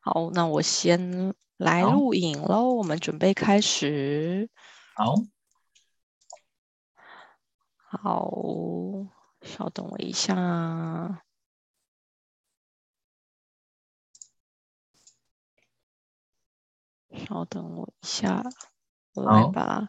[0.00, 4.50] 好，那我先来录影喽，我们准备开始。
[4.94, 5.14] 好，
[7.76, 8.30] 好，
[9.42, 11.22] 稍等我一下，
[17.10, 18.42] 稍等我一下，
[19.14, 19.88] 来吧。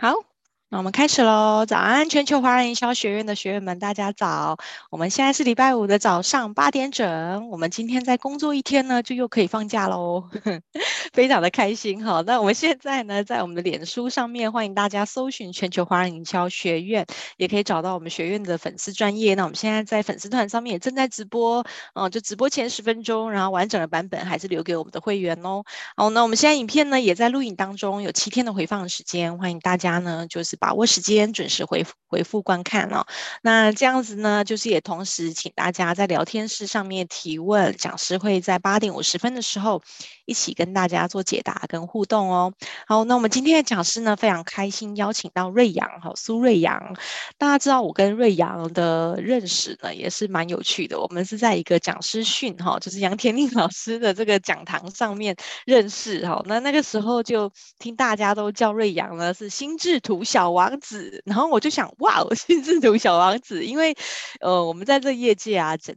[0.00, 0.27] 好。
[0.70, 1.64] 那我们开始喽！
[1.64, 4.58] 早安，全球华人营销学院的学员们，大家早！
[4.90, 7.48] 我们现在是礼拜五的早上八点整。
[7.48, 10.28] 我们今天在工作一天呢，就又可以放假喽，
[11.14, 12.22] 非常的开心哈。
[12.26, 17.06] 那我们现在呢，在我们的脸书上面，欢迎大家搜寻全球华人营销学院，
[17.38, 19.34] 也可以找到我们学院的粉丝专业。
[19.34, 25.64] 那我们现在在粉丝团上面也正在直播，嗯，就直播前十分钟，然后完整的版本还是留给我们的会员哦。
[25.96, 30.57] 好，那我们现在影片呢，也在录影当中，有七天的回放时间，欢迎大家呢，就是。
[30.58, 33.06] 把握时间，准时回复回复观看哦。
[33.42, 39.82] 那这样子呢，就是也同时请大家在聊天室上面提问，讲师会在八点五十分的时候
[40.28, 42.52] 一起跟大家做解答跟互动哦。
[42.86, 46.94] 好，那我们今天的讲师呢，非常开心邀请到瑞阳哈，苏瑞阳。
[47.38, 51.00] 大家知道我跟瑞阳的认识呢，也是蛮有趣的。
[51.00, 55.34] 我们是在一个讲师训哈，就是杨天令老师的这个讲堂上面
[55.64, 56.42] 认识哈。
[56.44, 63.96] 那那个时候就听大家都叫瑞阳呢是心智图小王子，然后我就想，哇，我心智图小王子，因为，
[64.40, 65.94] 呃，我们在这业界啊，这。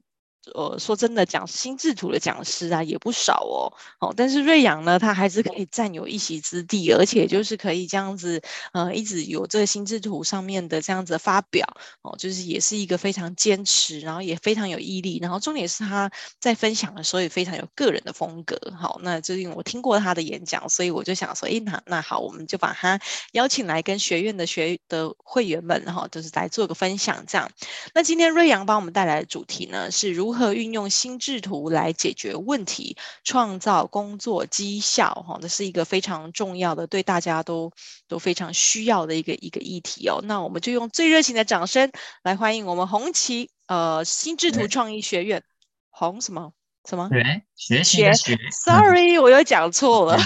[0.55, 3.71] 呃，说真的，讲心智图的讲师啊也不少哦。
[3.99, 8.41] 哦，但是瑞阳呢，他还是可以占有一席之地，而且就是可以这样子，
[8.73, 11.63] 呃，一直有这个心智图上面的这样子发表。
[12.01, 18.57] 哦，就是也是一个非常坚持，然后也非常有毅力，然后重点是他在分享的时候也非常有个人的风格。
[18.75, 22.99] 好，那最近我听过他的演讲，所以我就想说，诶，那那好，我们就把他
[23.33, 27.23] 邀请来跟学院的学的会员们，哈，就是来做个分享。
[27.27, 27.51] 这样，
[27.93, 30.30] 那今天瑞阳帮我们带来的主题呢，是如。
[30.31, 35.13] 如何运用心智图来解决问题，创造工作绩效？
[35.27, 37.73] 哈，这是一个非常重要的，对大家都
[38.07, 40.21] 都非常需要的一个一个议题哦。
[40.23, 41.91] 那我们就用最热情的掌声
[42.23, 45.43] 来欢迎我们红旗呃心智图创意学院
[45.89, 46.53] 红什么
[46.87, 47.09] 什么
[47.57, 50.17] 学学学？Sorry，我又讲错了。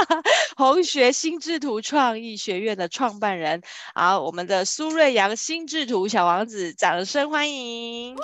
[0.58, 3.62] 红学心智图创意学院的创办人，
[3.94, 8.14] 好，我们的苏瑞阳心智图小王子，掌声欢迎。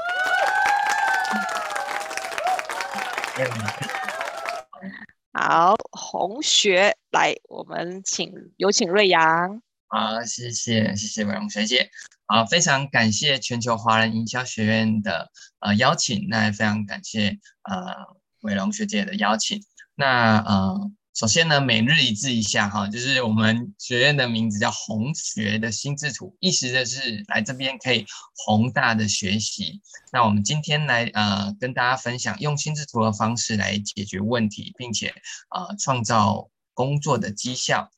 [5.32, 9.62] 好，红学来，我们请有请瑞阳。
[9.88, 11.90] 好，谢谢谢谢伟龙学姐。
[12.26, 15.30] 好，非常感谢全球华人营销学院的
[15.60, 17.94] 呃邀请，那也非常感谢呃
[18.40, 19.62] 伟龙学姐的邀请。
[19.94, 20.90] 那呃。
[21.12, 28.06] 首先呢，每日一字一下哈，就是我们学院的名字叫红学的心智图，意思的是来这边可以
[28.46, 29.80] 宏大的学习。
[30.12, 35.08] 那我们今天来呃跟大家分享用心智图的方式来解决问题，并且
[35.50, 37.90] 呃创造工作的绩效。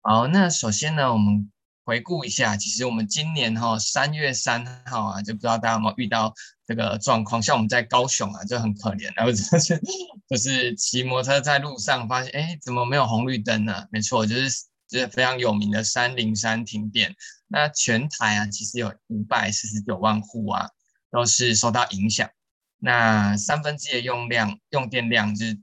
[0.00, 1.50] 好，那首先呢，我们
[1.84, 6.32] 回顾一下，其实我们今年哈三月三号啊，就不知道大家有没有遇到。
[6.66, 9.80] 这个状况，像我们在高雄啊，就很可怜，然后就是
[10.28, 13.86] 就是骑摩托在路上，发现哎，怎么没有红绿灯呢？
[13.92, 14.50] 没错，就是
[14.88, 17.14] 就是非常有名的三零三停电。
[17.48, 20.68] 那全台啊，其实有五百四十九万户啊，
[21.12, 22.28] 都是受到影响。
[22.78, 25.58] 那三分之一的用量用电量就是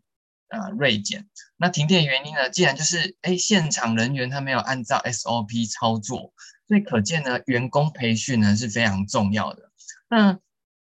[0.47, 1.27] 呃锐减。
[1.57, 6.33] 那停电原因呢，既然就是哎，现场人员他没有按照 SOP 操作，
[6.67, 9.69] 所以可见呢，员工培训呢是非常重要的。
[10.09, 10.39] 那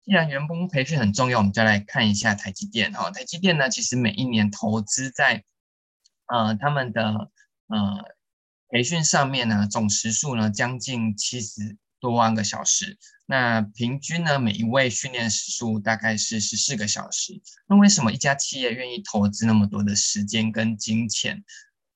[0.05, 3.11] 既然员工培训很重要，我们就来看一下台积电哈。
[3.11, 5.45] 台积电呢，其实每一年投资在
[6.27, 7.31] 呃他们的
[7.69, 8.05] 呃
[8.69, 12.99] 培训上面呢，总时数呢将近七十多万个小时。
[13.25, 17.41] 那平均呢，每一位训练时数大概是十四个小时。
[17.67, 21.43] 那为什么一家企业愿意投资那么多的时间跟金钱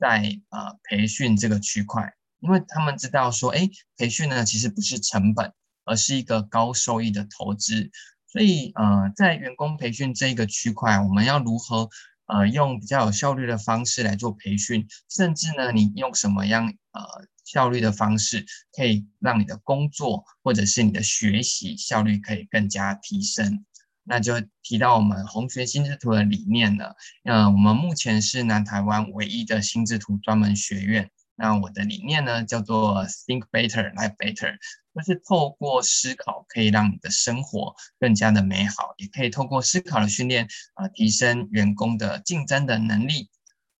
[0.00, 2.14] 在呃培训这个区块？
[2.40, 5.52] 因为他们知道说，哎，培训呢其实不是成本。
[5.88, 7.90] 而是一个高收益的投资，
[8.26, 11.88] 所以呃，在员工培训这个区块，我们要如何
[12.26, 17.02] 呃用比较有效率的方式来做培训，甚至呢，你用什么样呃
[17.44, 18.44] 效率的方式，
[18.76, 23.64] 可以让你的工作或者是你的学习效率可以更加提升？
[24.10, 26.96] 那就提到我们红学心智图的理念了。
[27.24, 31.10] 嗯、呃，我们目前是南台湾唯一的心智图专门学院。
[31.40, 34.56] 那我的理念呢，叫做 Think Better, Live Better。
[34.98, 43.30] 就是透过思考，可以让你的生活更加的美好，也可以透过思考的训练啊，提升员工的竞争的能力。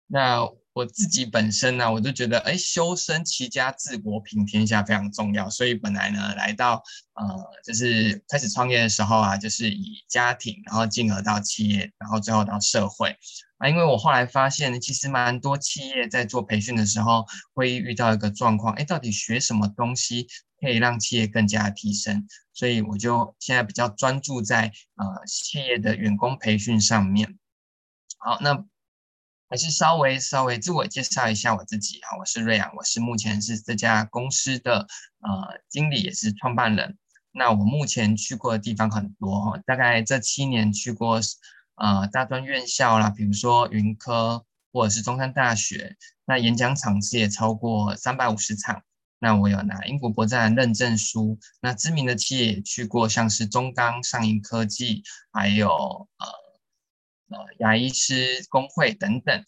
[0.06, 5.50] 那我自己本身呢，我就觉得，哎，修身齐家治国平天下非常重要。
[5.50, 6.80] 所以本来呢，来到
[7.14, 7.26] 呃，
[7.64, 13.16] 就是开始创业的时候啊，就是以家庭，然后进而到企业，然后最后到社会
[13.58, 13.68] 啊。
[13.68, 20.28] 因为我后来发现，其实蛮多企业在做培训的时候，会遇到一个状况，哎，到底学什么东西
[20.60, 22.26] 可以让企业更加提升？
[22.52, 27.38] 所以我就现在比较专注在呃企业的员工培训上面。
[28.18, 28.64] 好，那。
[29.50, 34.86] 还是稍微稍微自我介绍一下我自己啊，我是瑞阳，我是目前是这家公司的
[35.20, 36.98] 呃经理，也是创办人。
[37.32, 41.18] 那我目前去过的地方很多哈，大概这七年去过
[41.76, 45.96] 呃大专院校啦，比如说云科或者是中山大学。
[46.26, 48.82] 那演讲场次也超过三百五十场。
[49.18, 51.38] 那我有拿英国博赞认证书。
[51.60, 56.48] 那知名的企业也去过，像是中钢、上银科技，还有呃。
[57.30, 59.44] 呃，牙医师工会等等。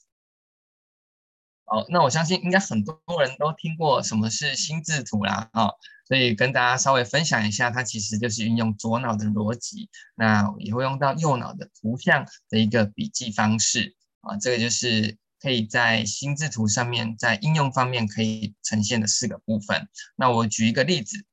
[1.65, 5.71] 哦，那我相信应该很多人都听过什么是心智图啦，啊，
[6.07, 19.89] 所以跟大家稍微分享一下，它其实就是运用左脑的逻辑，那也会用到右脑的图像的一个笔记方式啊，这个就是可以在心智图上面在应用方面可以呈现的四个部分。
[20.17, 21.25] 那我举一个例子。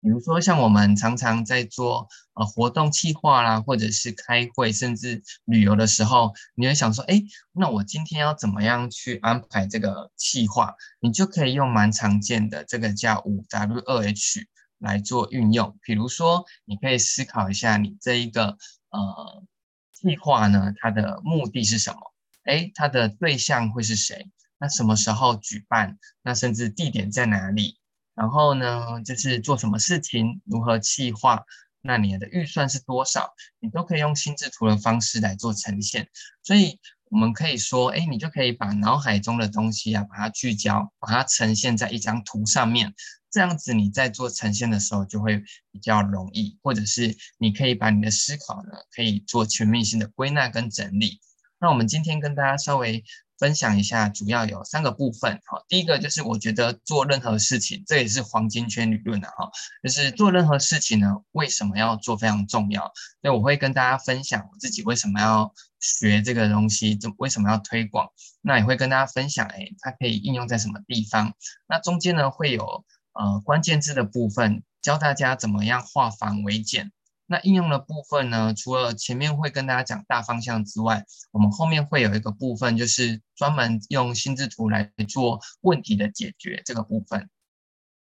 [0.00, 10.74] 比如说，像我们常常在做呃活动计划啦，或者是开会，甚至旅游的时候，你会想说，哎，那我今天要怎么样去安排这个计划？
[11.00, 14.46] 你就可以用蛮常见的这个叫五 W 二 H
[14.76, 15.78] 来做运用。
[15.82, 18.58] 比如说，你可以思考一下，你这一个
[18.90, 19.42] 呃
[19.90, 22.13] 计划呢，它的目的是什么？
[22.44, 24.30] 哎，它的对象会是谁？
[24.58, 25.98] 那什么时候举办？
[26.22, 27.78] 那甚至地点在哪里？
[28.14, 31.44] 然后呢，就是做什么事情，如何计划，
[31.82, 36.08] 那你的预算是多少，你都可以用心智图的方式来做呈现。
[36.42, 36.78] 所以
[37.10, 42.94] 我们可以说，哎，你就可以把脑海中的东西啊，把它聚焦，把它呈现在一张图上面。
[43.30, 45.42] 这样子你在做呈现的时候就会
[45.72, 51.20] 比较容易，或者是你可以把你的思考呢，可以做全面性的归纳跟整理。
[51.64, 53.02] 那我们今天跟大家稍微。
[53.36, 55.40] 分享一下，主要有三个部分。
[55.44, 59.50] 好，第一个就是我觉得做任何事情，这也是黄金圈理论的哈，
[59.82, 62.82] 就是做任何事情呢，为什么要做非常重要。
[63.20, 68.08] 所以我会跟大家分享我自己为什么要学这个东西，怎为什么要推广。
[68.40, 71.34] 那也会跟大家分享，哎，它可以应用在什么地方。
[71.66, 72.84] 那中间呢，会有
[73.14, 76.92] 呃关键字的部分，教大家怎么样化繁为简。
[77.34, 87.28] 那应用的部分呢，除了前面会跟大家讲大方向之外，我们后面会有一个部分，就是专门用心智图来做问题的解决这个部分。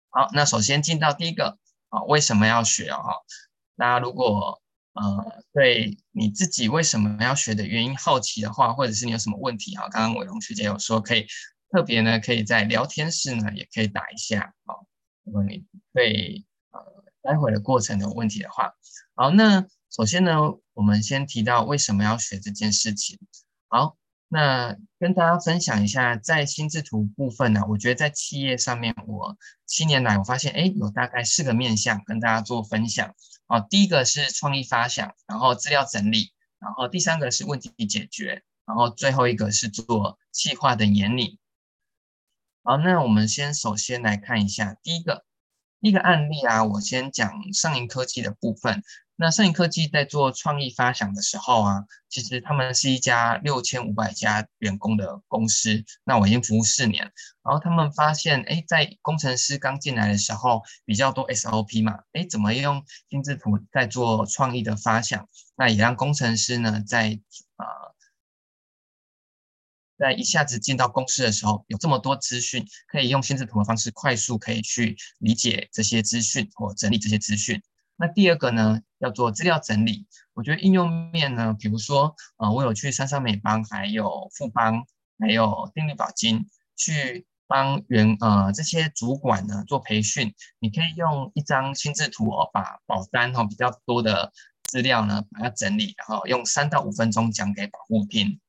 [0.10, 1.58] 好，那首先进到第一个
[1.88, 3.00] 啊，为什么要学啊？
[3.78, 4.62] 大家如果
[4.96, 11.26] 呃对你自己为什么要学的原因好奇的话，或者是你有什么问题啊，刚刚伟龙学姐有说可以
[11.72, 14.76] 特别呢，可以在聊天室呢也可以打一下啊，
[15.24, 15.64] 如果你
[15.94, 16.44] 对。
[17.22, 18.74] 待会的过程有问题的话，
[19.16, 20.40] 好，那首先呢，
[20.74, 23.20] 我们先提到为什么要学这件事情。
[23.68, 23.96] 好，
[24.28, 33.14] 那跟大家分享一下，在心智图部分呢，我觉得在企业上面，我七年来我发现，哎，有大概四个面向跟大家做分享。
[33.48, 41.38] 哦，第一个是创意发想，然后资料整理，然后第三个是问题解决，然后最后一个是做企划的引领。
[42.64, 45.26] 好，那我们先首先来看一下第一个。
[45.82, 48.84] 一个案例啊，我先讲上银科技的部分。
[49.16, 55.84] 那上银科技在做创意发想的时候啊，其实他们是一家六千五百家员工的公司。
[56.04, 57.04] 那我已经服务四年，
[57.44, 65.28] 然后他们发现，哎，在工程师刚进来的时候，比较多 SOP 嘛，哎，怎么用心智图在做创意的发想？
[65.56, 67.20] 那也让工程师呢，在
[67.58, 67.66] 啊。
[67.66, 67.91] 呃
[70.02, 77.62] 在一下子进到公司的时候，有这么多资讯，可以用心智图的方式快速可以去理解这些资讯或整理这些资讯。
[77.98, 80.08] 那第二个呢，要做资料整理。
[80.34, 84.84] 我觉得应用面呢，比如说，呃，我有去三商美邦、还有富邦、
[85.20, 98.40] 还有丁力宝金去帮员呃这些主管呢做培训，你可以用一张心智图哦，把保单哈比较多的资料呢把它整理，然后用三到五分钟讲给保护听。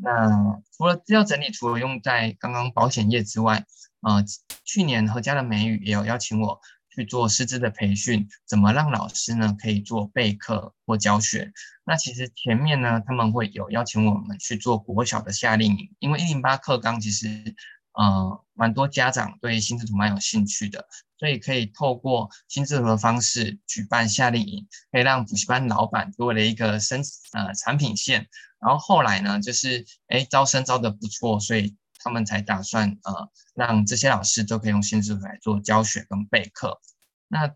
[0.00, 3.64] 那除了资料整理，除了用在刚刚保险业之外，
[4.00, 4.24] 呃，
[4.64, 6.60] 去年和家的美语也有邀请我
[6.94, 11.52] 去做师资的培训，怎么让老师呢可以做备课或教学？
[11.84, 17.56] 那其实前面呢，他们会有邀请我们去做国小的夏令营，因为一零八课纲其实
[17.92, 20.86] 呃蛮多家长对心智图蛮有兴趣的，
[21.18, 27.02] 所以可以透过心智图的方式举办夏令营，可以让补习班老板多了一个生
[27.32, 28.28] 呃产品线。
[28.60, 36.80] 然后后来呢，就是哎招生招的不错，所以他们才打算呃让这些老师都可以用新智图来做教学跟备课。
[37.28, 37.48] 那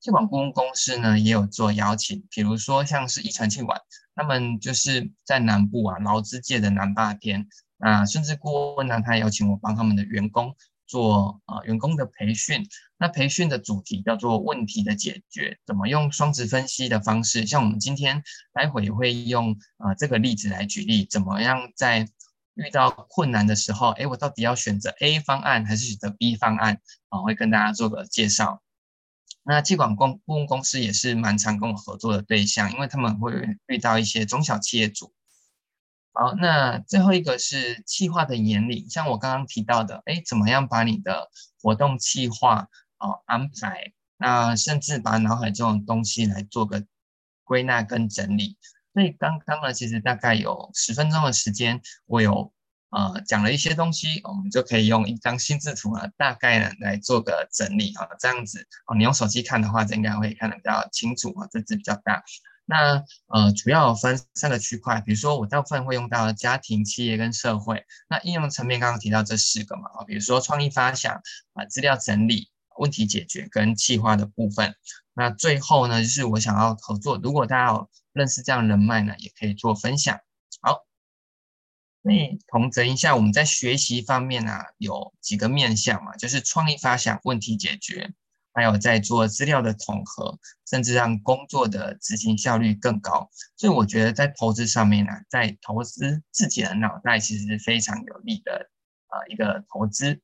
[0.00, 3.80] 企管顾问公司呢，也有做邀请，比如说像是义成企管，
[4.14, 7.46] 他们就是在南部啊劳资界的南霸天，
[7.78, 10.56] 啊甚至顾问呢，他邀请我帮他们的员工
[10.92, 12.68] 做呃员工的培训。
[12.98, 18.22] 那培训的主题叫做问题的解决，怎么用双值分析的方式，像我们今天
[18.52, 22.06] 待会会用呃这个例子来举例，怎么样在
[22.54, 26.74] 遇到困难的时候，哎，我到底要选择 A 方案还是选择 B 方案
[27.08, 27.20] 啊？
[27.20, 28.62] 我会跟大家做个介绍。
[29.44, 33.32] 那企管公顾问公司也是蛮常跟我合作的对象，因为他们会
[33.66, 35.12] 遇到一些中小企业主。
[36.12, 46.84] 好，那最后一个是企划的原理，像我刚刚提到的，哎，怎么样把你的活动企划哦安排，那甚至把脑海中的东西来做个
[47.44, 48.56] 归纳跟整理。
[48.94, 52.52] 所以刚刚呢，其实大概有十分钟的时间，我有。
[52.94, 62.22] 呃，讲了一些东西，我们就可以用一张心智图呢，大概呢来做个整理啊，这样子哦，你用手机看的话，这应该会看得比较清楚啊，这字比较大。
[62.64, 67.84] 那呃，主要分三个区块，比如说我大部分会用到家庭、企业跟社会。
[68.08, 71.20] 那应用层面刚刚提到这四个嘛，啊，比如说创意发想
[71.54, 74.74] 啊、资料整理、问题解决跟企划的部分。
[75.14, 80.20] 那最后呢，就是我想要合作，如果大家有认识这样人脉呢，也可以做分享。
[80.60, 80.86] 好。
[82.04, 88.12] 所以统整一下，我们在学习方面啊，有几个面向嘛，就是创意发想、问题解决，
[88.52, 93.30] 还有在做资料的统合，甚至让工作的执行效率更高。
[93.56, 98.70] 所以我觉得在投资上面呢、在投资自己的脑袋，其实是非常有利的
[99.08, 100.20] 啊、呃、一个投资。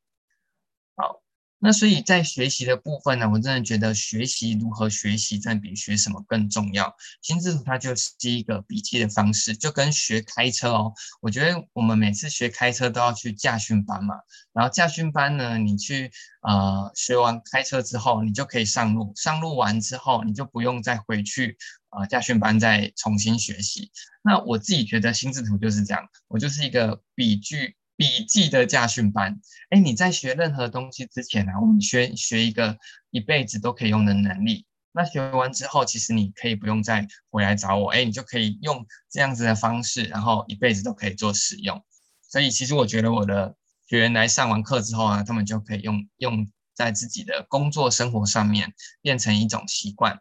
[0.96, 1.22] 好。
[1.60, 6.94] 那所以在学习的部分呢，我真的觉得学习如何学习，真的比学什么更重要。
[7.20, 10.92] 心智图它就是一个笔记的方式，就跟学开车哦。
[11.20, 14.14] 我觉得我们每次学开车都要去驾训班嘛，
[14.52, 16.12] 然后驾训班呢，你去
[16.42, 21.58] 呃学完开车之后，你就可以上路，上路完之后，你就不用再回去
[21.90, 23.90] 呃驾训班再重新学习。
[24.22, 27.74] 那我自己觉得心智图就是这样，我就是一个笔记。
[27.98, 29.40] 笔记的驾训班，
[29.70, 32.78] 哎，你在学任何东西之前呢、我们学学一个
[33.10, 34.66] 一辈子都可以用的能力。
[34.92, 41.84] 那学完之后，其实你可以不用再回来找我，哎，你就可以用这样子的方式，然后一辈子都可以做使用。
[42.22, 43.56] 所以，其实我觉得我的
[43.88, 50.20] 学员来上完课之后啊，他们就可以用用在自己的工作生活上面，变成一种习惯。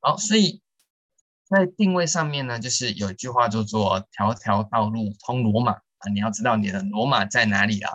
[0.00, 0.60] 好，所以
[1.48, 5.76] 在定位上面呢，就是有一句话叫做“条条道路通罗马”。
[6.10, 7.90] 你要知道你的罗马在哪里啊？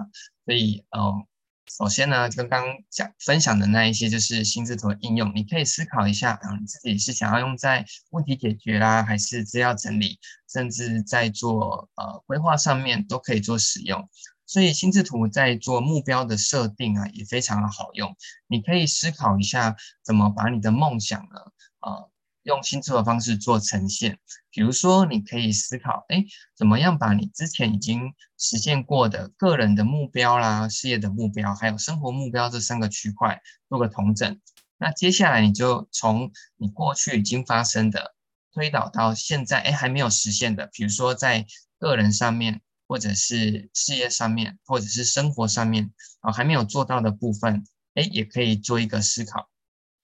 [0.46, 1.26] 所以，嗯，
[1.68, 10.20] 首先呢，刚刚讲分享的那一些就是心智图的应用，你可以思考一下，啊，你自己是想要用在问题解决啦，还是资料整理，
[10.52, 14.08] 甚至在做呃规划上面都可以做使用。
[14.46, 18.16] 所以，心智图在做目标的设定啊，也非常的好用。
[18.48, 21.40] 你可以思考一下，怎么把你的梦想呢，
[21.82, 22.10] 呃。
[22.48, 24.18] 用心智图的方式做呈现，
[24.50, 26.24] 比如说，你可以思考，哎，
[26.56, 34.40] 怎么样把你之前已经实现过的个人的目标啦、事业的目标，还有生活目标这三个区块做个统整。
[34.78, 38.16] 那接下来你就从你过去已经发生的
[38.54, 41.46] 推导到现在，哎，还没有实现的，比如说在
[41.78, 49.50] 个人上面，或者是事业上面，或者是生活上面，啊，还没有做到的部分，哎，也可以做一个思考。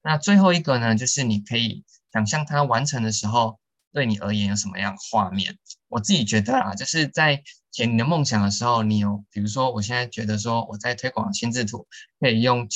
[0.04, 1.86] 那最后一个呢，就是你可以。
[2.14, 3.60] 想象它完成的时候，
[3.92, 5.58] 对你而言有什么样画面？
[5.88, 7.42] 我自己觉得啊，就是在
[7.72, 11.88] 写你的梦想的时候，你有，比如说，我现在觉得说，我在推广心智图，
[12.20, 12.68] 可以用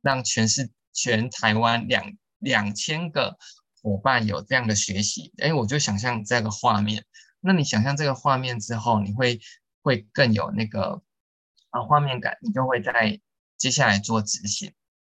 [0.00, 3.36] 让全市全台湾两两千个
[3.82, 7.04] 伙伴有这样的学习，哎，我就想象这个画面。
[7.40, 9.40] 那你想象这个画面之后，你会
[9.82, 11.02] 会更有那个
[11.70, 13.20] 啊画面感，你就会在
[13.58, 14.72] 接下来做执行。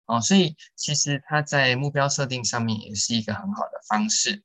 [0.07, 4.43] 哦，所以其实它在目标设定上面也是一个很好的方式。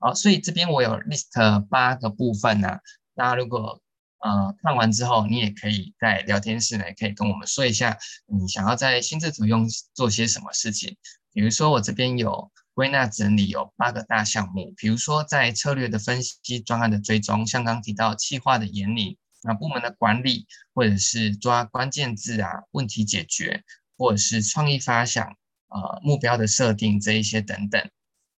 [0.00, 2.80] 好，所以这边我有 list 八个部分呢、啊。
[3.14, 3.80] 大家如果
[4.18, 10.96] 呃看完之后，你也可以在聊天室呢，可以跟我们说一下你想要在心智图用做些什么事情。
[11.32, 23.64] 比如说我这边有归纳整理有八个大项目，比如说在策略的分析、专案的追踪，像刚提到企划的引领，那部门的管理，或者是抓关键字啊，问题解决。
[23.98, 25.36] 或者是创意发想，
[25.66, 27.90] 呃，目标的设定这一些等等，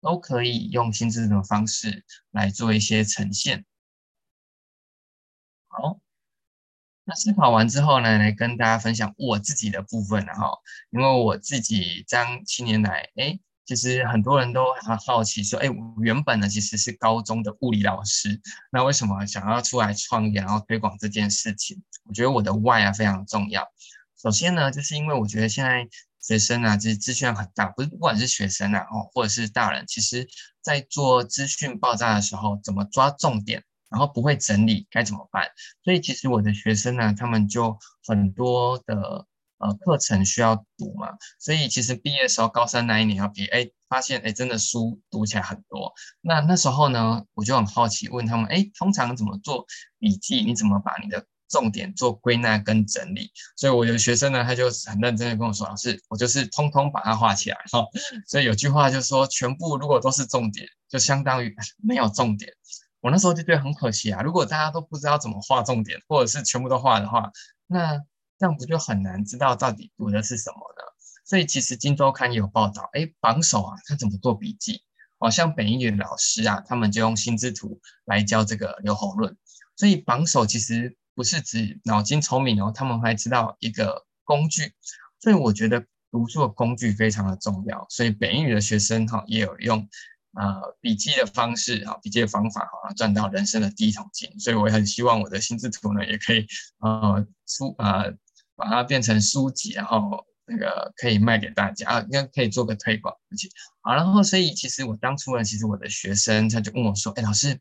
[0.01, 3.67] 都可以用心智图的方式来做一些呈现。
[5.67, 5.99] 好，
[7.05, 10.59] 那思考完之后呢，来跟大家分享我自己的部分，然后，
[10.91, 21.83] 因为我自己这样七年来，哎，其实很多人都很好奇说，哎，我原本呢其实是高中的物理老师，那为什么想要出来创业，然后推广这件事情？
[22.05, 23.69] 我觉得我的 why 啊非常重要。
[24.23, 25.89] 首先呢，就是因为我觉得现在
[26.21, 30.27] 学生啊，就是资讯量很大，不是不管是学生啊，哦，或者是大人，其实
[30.63, 35.49] 在做资讯爆炸的时候，怎么抓重点，然后不会整理该怎么办？
[35.85, 39.27] 所以其实我的学生呢，他们就很多的。
[39.61, 41.09] 呃，课程需要读嘛，
[41.41, 45.93] 所以其实毕业的时候，高三那一年要比，哎，发现哎，真的书读起来很多。
[46.21, 49.67] 那那时候呢，我就很好奇，问他们，哎，通常怎么做
[49.99, 50.45] 笔记？
[50.45, 53.31] 你怎么把你的重点做归纳跟整理？
[53.57, 57.87] 所以我的学生呢，他就很认真的跟我说，老师，我就是通通把它画起来哈。
[58.27, 62.53] 所以有句话就是说，全部如果都是重点，就相当于 没有重点。
[63.01, 67.31] 我那时候就觉得很可惜啊，如果大家都不知道怎么画重点，或者是全部都画的话，
[67.67, 68.01] 那。
[68.41, 70.85] 这样不就很难知道到底读的是什么呢？
[71.25, 74.85] 所以其实《金周刊》也有报道，哎，榜首啊，他怎么做笔记？
[75.19, 79.37] 哦，像北一女的老师啊，他们就用心智图来教这个留侯论。
[79.75, 84.73] 所以榜首其实不是指脑筋聪明哦，他们还知道一个工具。
[85.19, 87.85] 所以我觉得读书的工具非常的重要。
[87.91, 89.89] 所以北英语的学生哈，也有用
[90.35, 94.31] 呃笔记的方式啊，笔记的方法哈，赚到人生的第一桶金。
[94.39, 96.47] 所以我很希望我的心智图呢，也可以
[96.79, 98.17] 呃书呃。
[98.61, 103.15] 把它变成书籍，然后那个可以卖给大家啊，应该可以做个推广。
[103.31, 103.49] 而且
[103.83, 107.57] 好，然后所以其实我当初呢，其实我的学生他就问我说：“哎，老师，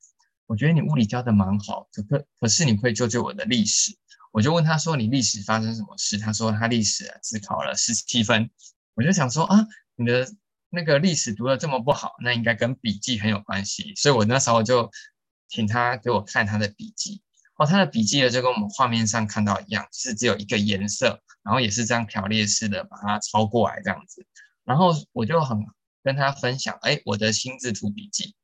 [0.47, 3.95] 我觉得你物理教的蛮好，可可可是你会救救我的历史？”
[4.33, 8.49] 我就问他说：“你历史发生什么事？”他说：“他历史，只考了十七分。”
[8.95, 10.27] 我就想说啊，你的
[10.69, 13.93] 那个历史读得这么不好，那应该跟笔记很有关系。
[13.95, 14.89] 所以我那时候就
[15.47, 17.21] 请他给我看他的笔记。
[17.57, 24.25] 哦，他的笔记呢，就跟我们画面上看到一样，是只有一个颜色，然后也是这样条列式的把它抄过来这样子。
[24.63, 25.57] 然后我就很
[26.03, 28.35] 跟他分享，哎，我的心智图笔记。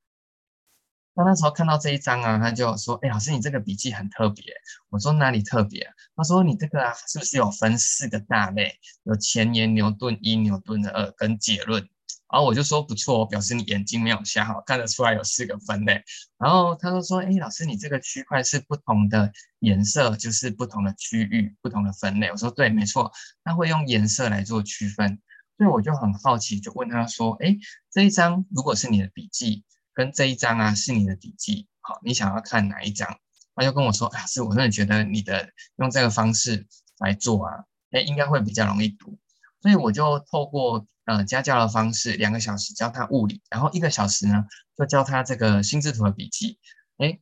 [1.15, 4.43] 那那时候看到这一张啊，他就说，哎，老师你这个笔记很特别。
[4.89, 5.87] 我说哪里特别？
[6.15, 8.79] 他说你这个啊，是不是有分四个大类？
[9.03, 11.87] 有前言、牛顿一、牛顿的二跟结论。
[12.31, 16.01] 然后我就说不错，表示你眼睛没有瞎好，看得出来有四个分类。
[16.39, 23.11] 然后他就说：“哎，老师，你这个区块是不同的颜色，就是不同的区域、不同的分类。”我说：“对，没错，
[23.43, 25.19] 他会用颜色来做区分。”
[25.59, 27.55] 所以我就很好奇，就问他说：“哎，
[27.91, 33.19] 这一张如果是你的笔记，跟这一张啊是你的笔记，好，你想要看哪一张？”
[33.55, 36.67] 他就跟我说：“啊，是我真的觉得你的用这个方式
[36.99, 39.17] 来做啊，哎，应该会比较容易读。”
[39.61, 40.85] 所以我就透过。
[41.05, 44.45] 呃，家教的方式，两个小时教他物理，然后一个小时呢，
[44.77, 46.57] 就教他这个心智图的笔记。
[46.95, 47.19] 哎，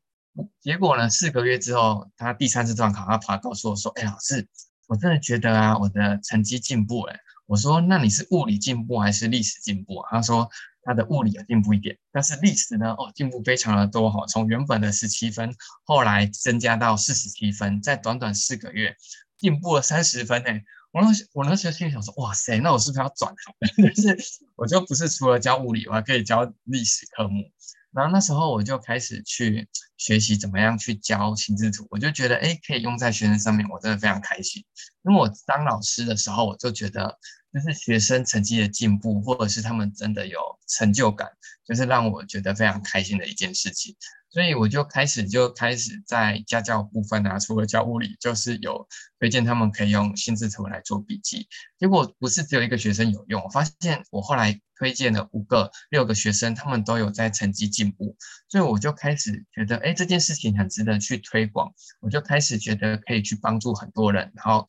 [0.59, 4.47] 结果呢，四个月之后，他第三次段考，他跑来告诉我说：“哎，老师，
[4.85, 7.15] 我真的觉得啊，我的成绩进步了。”
[7.47, 10.47] 我说：“那你是物理进步还是历史进步？”他说
[10.83, 18.95] ：“他的物理有进步一点，但是历史呢，哦，进步非常的多哈，从原本的十七分，后来增加到四十七分，在短短四个月，
[19.37, 20.49] 进步了三十分呢。”
[20.91, 23.55] 我那时我那时候心里想说，哇塞，那我是不是要转行？
[23.95, 24.17] 就是
[24.57, 27.49] 我就不是除了教物理，我还可以教历史科目。
[27.93, 34.65] 然后那时候我就开始去学习怎么样去教心智图，我就觉得哎，可以用在学生上面，我真的非常开心。
[35.03, 37.17] 因为我当老师的时候，我就觉得
[37.53, 41.29] 就是学生成绩的进步，或者是他们真的有成就感，
[41.65, 43.95] 就是让我觉得非常开心的一件事情。
[44.29, 48.87] 所以我就开始就开始在家教部分啊，除了教物理，就是有
[49.19, 51.49] 推荐他们可以用心智图来做笔记。
[51.77, 58.15] 结果不是只有一个学生有用，我发现我后来推荐了五个、六个学生，他们都有在成绩进步。
[58.47, 61.73] 所以我就开始觉得，哎，这件事情很值得去推广。
[61.99, 64.65] 我就开始觉得可以去帮助很多人，然后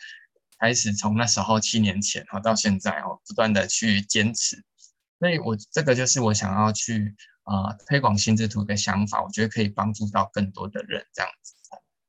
[0.62, 4.64] 开始从那时候七年前，然后到现在哦，不断的去坚持。
[5.18, 7.14] 所以我这个就是我想要去。
[7.44, 11.54] 啊、推广心智图的想法，我觉得可以帮助到更多的人，这样子。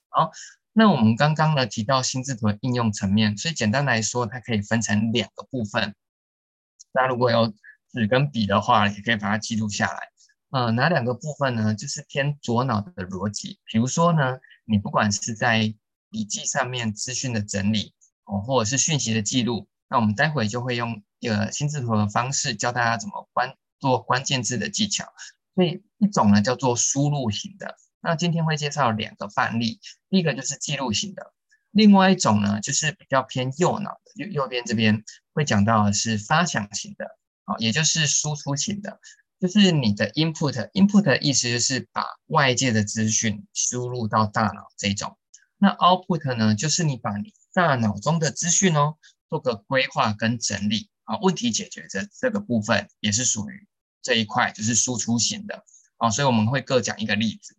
[0.09, 0.29] 好，
[0.73, 5.95] 那我们刚刚呢提到心智图的应用层面，所以简单来说，它可以分成两个部分。
[6.91, 7.51] 大家如果有
[7.91, 9.99] 纸跟笔的话，也可以把它记录下来。
[10.51, 11.73] 呃，哪两个部分呢？
[11.73, 15.73] 就是偏左脑的逻辑，比如说呢，你不管是在
[16.11, 23.55] 笔记上面资讯的整理哦，或者是讯息的记录，那我们待会就会用一个心智图的方式教大家怎么关。
[23.79, 25.11] 做关键字的技巧，
[25.55, 27.75] 所以一种呢叫做输入型的。
[27.99, 31.33] 那今天会介绍两个范例，第一个就是记录型的，
[31.69, 37.03] 另外一种呢就是比较偏右脑的，右右边这边会讲到的是发想型的，
[37.43, 39.01] 啊，也就是输出型的，
[39.41, 45.17] 就是你的 input，input 的意思就是把外界的资讯输入到大脑这种，
[45.57, 48.97] 那 output 呢就是你把你大脑中的资讯哦
[49.29, 50.89] 做个规划跟整理。
[51.05, 53.67] 啊，问题解决这这个部分也是属于
[54.01, 55.65] 这一块，就是输出型的
[55.97, 57.57] 啊，所以我们会各讲一个例子。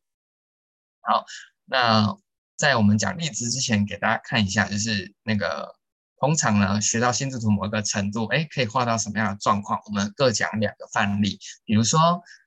[1.02, 1.26] 好，
[1.66, 2.16] 那
[2.56, 5.76] 在我们讲例子之前，给大家看一下，就是那个
[6.16, 9.78] 通常呢，学到心智图某一个程度，哎，可以画到什么样的状况？
[9.84, 12.00] 我们各讲两个范例，比如说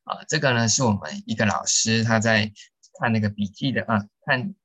[0.06, 2.52] 啊，这个呢是我们一个老师他在
[3.00, 4.56] 看那个笔记的啊，看。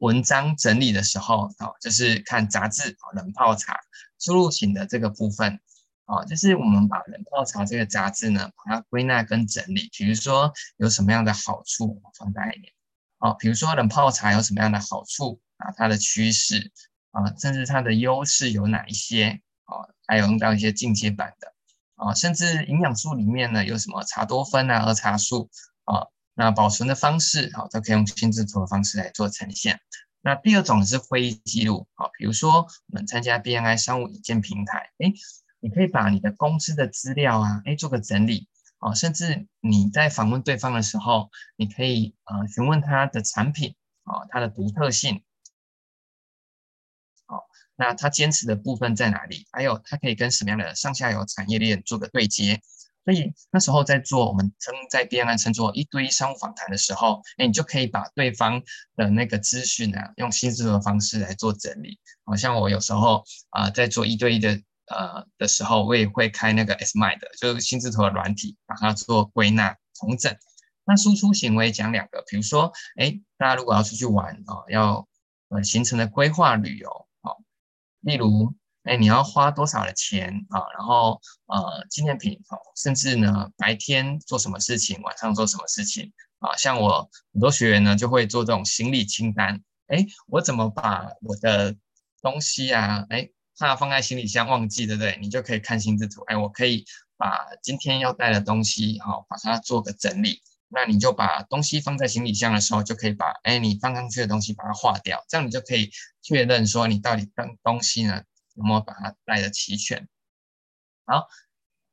[0.00, 3.78] 文章整理的时候，哦，就是看杂志，冷泡茶
[4.18, 5.60] 输入型的这个部分，
[6.06, 12.72] 哦，就是我们把冷泡茶这个杂志呢，把它归纳跟整理，比如说有什么样的好处，放大一点，
[13.18, 16.72] 哦，比如说冷泡茶有什么样的好处啊，它的趋势
[17.10, 21.52] 啊，甚至它的优势有哪一些，哦，还有用到一些进阶版的，
[21.96, 25.50] 啊，甚至营养素里面呢有什么茶多酚啊、儿茶素
[25.84, 26.08] 啊。
[26.34, 29.80] 那保存的方式，好，都可以用心智图的方式来做呈现。
[30.22, 35.14] 那第二种是会议记录，好，比如说我们参加 BNI 商务引荐平台，诶，
[35.60, 38.46] 你可以把你的公司的资料啊，诶，做个整理，
[38.80, 45.22] 哦，甚至你在访问对方的时候，你可以呃询问他的产品，哦，它的独特性，
[47.26, 47.44] 好，
[47.76, 49.46] 那他坚持的部分在哪里？
[49.52, 52.60] 还有他可以跟什么样的上下游产业链做个对接？
[53.04, 58.62] 所以那时候在做我们称在 BNI 称作一对一商务访谈的时候，哎，你就可以把对方
[58.94, 61.98] 的那个资讯啊，用心智图的方式来做整理。
[62.24, 70.36] 好像我有时候啊、在做一对一的呃的时候，我也会开那个 SMind，就是心智图的软体，把它做归纳重整。
[70.84, 75.08] 那输出行为讲两个，比如说，哎，大家如果要出去玩啊、哦，要
[75.48, 77.36] 呃行程的规划旅游，好、哦，
[78.00, 78.54] 例如。
[78.90, 80.58] 哎，你要花多少的钱啊？
[80.76, 82.40] 然后呃，纪念品，
[82.74, 86.56] 甚至呢，白天做什么事情，晚上做什么事情啊？
[86.56, 89.62] 像我很多学员呢，就会做这种行李清单。
[89.86, 91.76] 哎，我怎么把我的
[92.20, 95.16] 东西啊，哎，怕放在行李箱忘记，对不对？
[95.20, 96.22] 你就可以看心智图。
[96.22, 96.84] 哎，我可以
[97.16, 100.42] 把今天要带的东西哈，把它做个整理。
[100.66, 108.20] 那你就把东西放在行李箱的时候，就可以把哎你放上去的东西把它划掉，这样你就可以确认说你到底东东西呢。
[108.60, 110.06] 怎么把它带的齐全？
[111.06, 111.26] 好，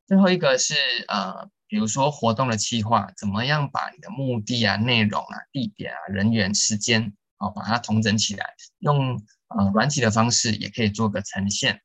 [0.06, 0.76] 最后一个是
[1.08, 9.16] 呃，比如说活动的计划，怎么样把你的目的啊、内容啊、地点啊、人员、时间，好，把它统整起来，用
[9.48, 11.82] 呃软体的方式也可以做个呈现。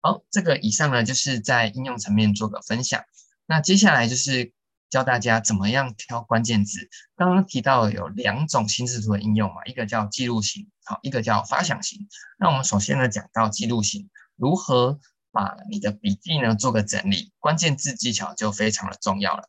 [0.00, 3.04] 好，这个以上呢就是在应用层面做个分享。
[3.46, 4.52] 那接下来就是。
[4.94, 6.88] 教大家怎么样挑关键字。
[7.16, 12.06] 刚刚提到有两种心智图的应用嘛，一个叫记录型，好，一个叫发想型。
[12.38, 15.00] 那我们首先呢讲到记录型，如何
[15.32, 19.48] 把你的笔记呢做个整理，关键字技巧就非常的重要了。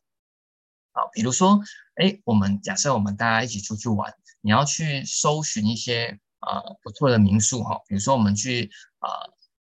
[0.90, 1.60] 好，比如说，
[1.94, 9.08] 哎，我们假设我们大家一起出去玩，你要去搜寻一些呃不错的民宿哈，比如说我们去呃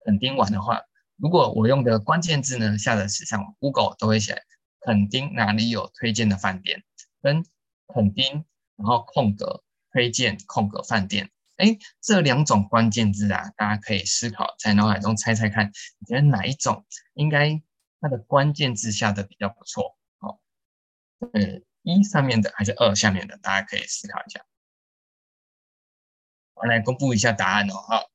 [0.05, 0.81] 垦丁玩的话，
[1.15, 4.43] 如果我用的关键字呢下的是像 Google 都会写。
[4.81, 6.83] 垦丁哪里有推荐的饭店？
[7.21, 7.45] 跟
[7.89, 8.45] 垦丁，
[8.77, 9.63] 然后空格
[9.93, 11.31] 推荐空格饭店。
[11.57, 17.61] 哎，这两种关键字啊，大家可以思考，在脑海中猜猜看，你觉得哪一种应该
[18.01, 19.99] 它的关键字下的比较不错？
[20.21, 20.39] 哦，
[21.33, 23.37] 呃，一上面的还是二下面的？
[23.39, 24.45] 大家可以思考一下。
[26.55, 28.11] 我来公布一下答案哦，好。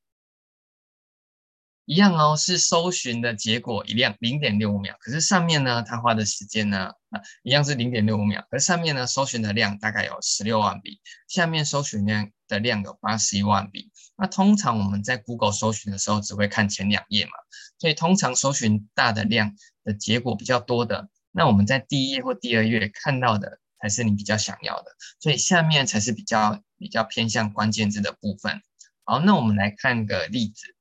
[1.86, 13.90] 一样哦，是搜寻的结果一样零点六五秒，可是上面呢，它花的时间呢，啊，一样是零点六五秒，可是上面呢，搜寻的量大概有十六万笔，下面搜寻量的量有八十一万笔。
[14.16, 17.32] 那通常我们在 Google 搜寻的时候，只会看前两页嘛，
[17.78, 28.62] 所以通常搜寻大的量的结果比较多的，那我们在第一页或第二页看到的才是你比较想要的，所以下面才是比较比较偏向关键字的部分。
[29.04, 30.73] 好，那我们来看个例子。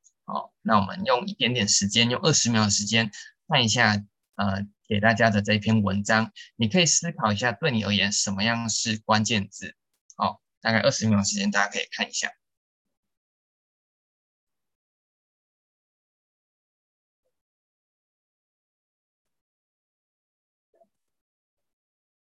[0.64, 3.12] 那我们用一点点时间，用二十秒的时间
[3.48, 4.02] 看一下，
[4.36, 9.76] 呃，给大家的这一篇文章，你可以思考一下，对你而言，什么样是关键字？
[10.16, 12.32] 好，大概二十秒的时间，大家可以看一下。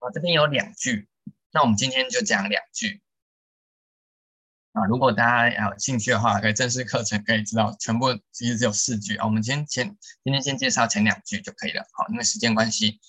[0.00, 1.08] 好，这边有两句，
[1.52, 3.03] 那我们今天就讲两句。
[4.74, 9.24] 啊，如果大家有兴趣的话，可以正式课程可以知道，全部其实只有四句啊。
[9.24, 11.86] 我们先先今天先介绍前两句就可以了。
[11.92, 13.00] 好，因为时间关系。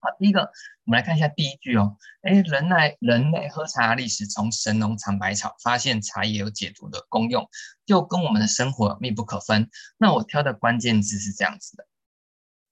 [0.00, 1.96] 好，第一个我们来看一下第一句哦。
[2.22, 7.48] 哎，人类人类喝茶历史从神农尝百草，发现茶叶有解毒的功用，
[7.86, 9.70] 就跟我们的生活密不可分。
[9.98, 11.86] 那我挑的关键字是这样子的。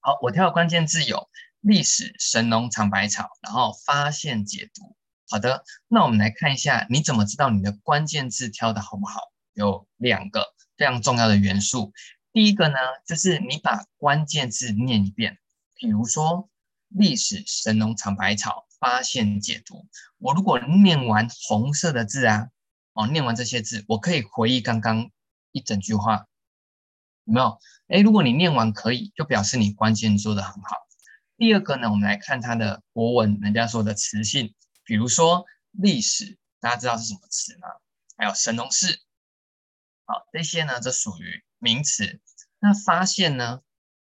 [0.01, 1.29] 好，我挑的关键字有
[1.61, 4.97] 历史、神农尝百草，然后发现解毒。
[5.29, 9.19] 好的，那我们来看一下，你怎么知道你的关键字挑的好不好？
[9.53, 11.91] 有两个非常重要的元素。
[12.31, 15.37] 第一个呢，就是你把关键字念一遍，
[15.75, 16.49] 比如说
[16.87, 19.87] 历史、神农尝百草、发现、解读。
[20.17, 22.49] 我如果念完红色的字啊，
[22.93, 25.09] 哦，念完这些字，我可以回忆刚刚
[25.51, 26.27] 一整句话，
[27.25, 27.59] 有没有？
[27.87, 30.75] 诶，如果你念完可以，就表示你关键做得很好。
[31.37, 34.53] 第二个呢，我们来看它的国文，人家说的词性，
[34.87, 37.67] 比如说历史，大家知道是什么词吗？
[38.15, 39.01] 还有神农氏，
[40.05, 42.21] 好，这些呢，这属于名词。
[42.59, 43.61] 那发现呢？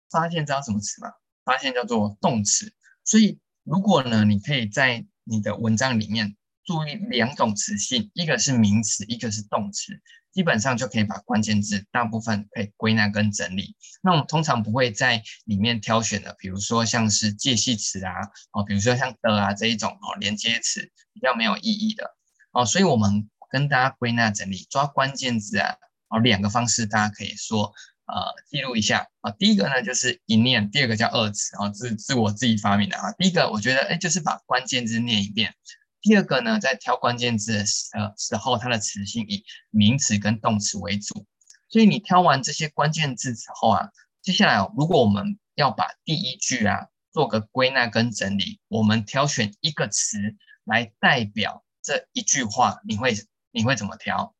[0.09, 1.11] 发现知道什么词吗？
[1.43, 2.73] 发现叫做动词。
[3.03, 13.75] 所以如果呢，你可以在你的文章里面注意两种词性，一个是名词，一个是动词，基本上就可以把关键字大部分可以归纳跟整理。
[14.01, 18.13] 那我们通常不会在里面挑选的，比如说像是介系词啊，
[18.51, 20.81] 哦，比如说像的啊这一种哦连接词
[21.13, 22.15] 比较没有意义的
[22.51, 25.75] 哦，所以我们跟大家归纳整理抓关键字啊，
[26.09, 27.73] 哦两个方式大家可以说。
[28.11, 28.15] 呃，
[28.49, 29.29] 记录一下啊。
[29.29, 33.11] 第一个呢就是一念，第二个叫二词啊，这是我自己发明的啊。
[33.19, 35.53] 第一个我觉得，哎，就是把关键字念一遍。
[36.01, 41.25] 第二个呢，在挑关键字的时呃时候，它的词性以名词跟动词为主。
[41.67, 43.89] 所以你挑完这些关键字之后啊，
[44.21, 50.17] 接下来如果我们要把第一句啊做个归纳跟整理，我们挑选一个词
[50.63, 53.13] 来代表这一句话，你会
[53.51, 54.33] 你会怎么挑？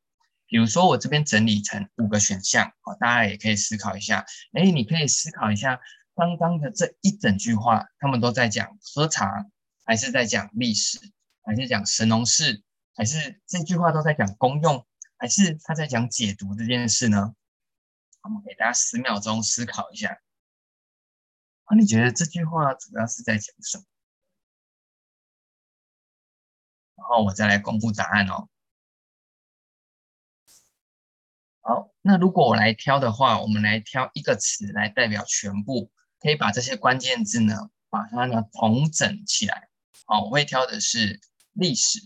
[0.46, 4.26] 比如说，我这边整理成五个选项，好，大家也可以思考一下。
[4.52, 5.78] 哎，你可以思考一下，
[6.16, 9.46] 刚刚的这一整句话，他们都在讲喝茶，
[9.84, 10.98] 还是在讲历史，
[11.50, 12.62] 还是讲神农氏，
[12.94, 14.86] 还是这句话都在讲功用，
[15.16, 17.34] 还是他在讲解读这件事呢？
[18.22, 20.20] 我们给大家十秒钟思考一下。
[21.64, 23.84] 啊，你觉得这句话主要是在讲什么？
[26.94, 28.48] 然后我再来公布答案哦。
[31.62, 39.68] 好，那如果我来挑的话，我们来挑一个词来代表全部，可以把这些关键字呢，把它呢统整起来。
[40.06, 41.20] 好，我会挑的是
[41.52, 42.00] 历史。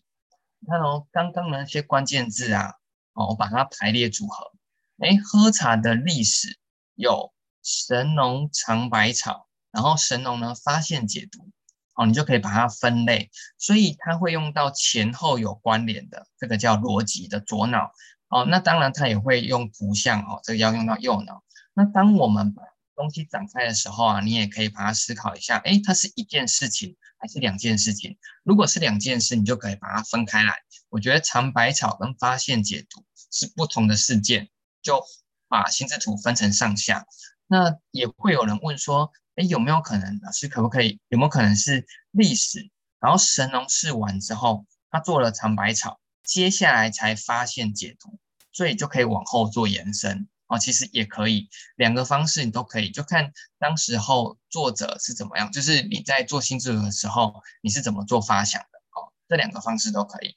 [0.60, 2.74] 你看哦，刚刚的那些关键字啊，
[3.12, 4.52] 哦，我把它排列组合。
[4.98, 6.58] 哎，喝茶的历史
[6.94, 11.50] 有神农尝百草，然后神农呢发现解毒，
[11.94, 17.92] 哦，你就可以把它分类，所以它会用到前后有关联的，这个叫逻辑的左脑。
[18.28, 21.44] 哦，那当然，它也会用图像哦，这个要用到右脑。
[21.72, 22.62] 那当我们把
[22.96, 28.16] 东西展开的时候啊，你也可以把它思考一下，诶，它是一件事情还是两件事情？
[28.42, 30.62] 如果是两件事，你就可以把它分开来。
[30.88, 34.48] 我觉得尝百草跟发现解读是不同的事件，
[34.82, 35.02] 就
[35.48, 37.06] 把心智图分成上下。
[37.46, 41.00] 那也会有人问说，诶，有没有可能老师可不可以？
[41.08, 42.70] 有没有可能是历史？
[43.00, 48.18] 然后神农试完之后，他做了尝百草，接下来才发现解读。
[48.52, 60.36] 所以就可以往后做延伸哦，其实也可以，两个方式你都可以，就看当时候作者是怎么样，就是你在做心智图的时候，你是怎么做发想的哦，这两个方式都可以。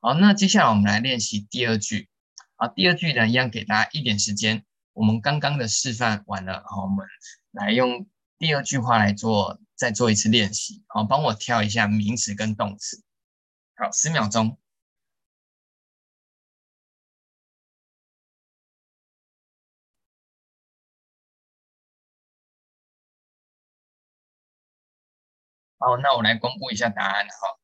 [0.00, 2.08] 好，那接下来我们来练习第二句
[2.56, 7.04] 啊，第二句呢一样给大家一点时间，我们刚刚的示范完了，好，我们
[7.50, 8.06] 来用
[8.38, 13.02] 第二句话来做，再做一次练习，好，帮我挑一下名词跟动词，
[13.74, 14.56] 好，十秒钟。
[25.78, 27.58] 好，那我来公布一下答案哈。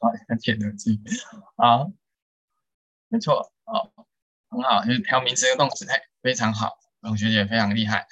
[0.00, 1.00] 好，填的记
[1.56, 1.92] 好，
[3.08, 3.92] 没错，好，
[4.48, 8.06] 很好，就是挑名词跟动词，哎，非常好，同学姐非常厉害。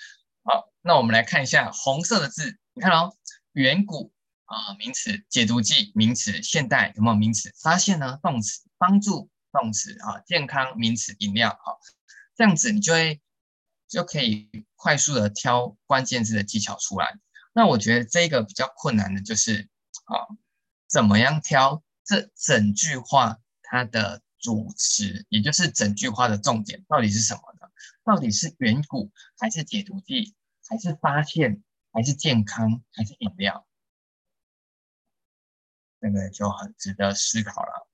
[0.45, 3.17] 好，那我们来看一下红色的字，你看哦，
[3.53, 4.13] 远古
[4.45, 7.53] 啊，名词，解毒剂名词，现代有没有名词？
[7.61, 11.81] 发现呢，动词，帮助动词啊，健康名词，饮料好，
[12.37, 13.21] 这样子你就会
[13.89, 17.19] 就可以快速的挑关键字的技巧出来。
[17.53, 19.69] 那我觉得这个比较困难的就是，
[20.05, 20.17] 啊，
[20.89, 27.69] 怎么样挑这整句话它的主词，也就是整句话的重点到底是什么呢？
[28.05, 30.35] 到底是远古，还是解毒剂，
[30.69, 33.67] 还是发现，还是健康，还是饮料？
[36.01, 37.89] 这个就很值得思考了。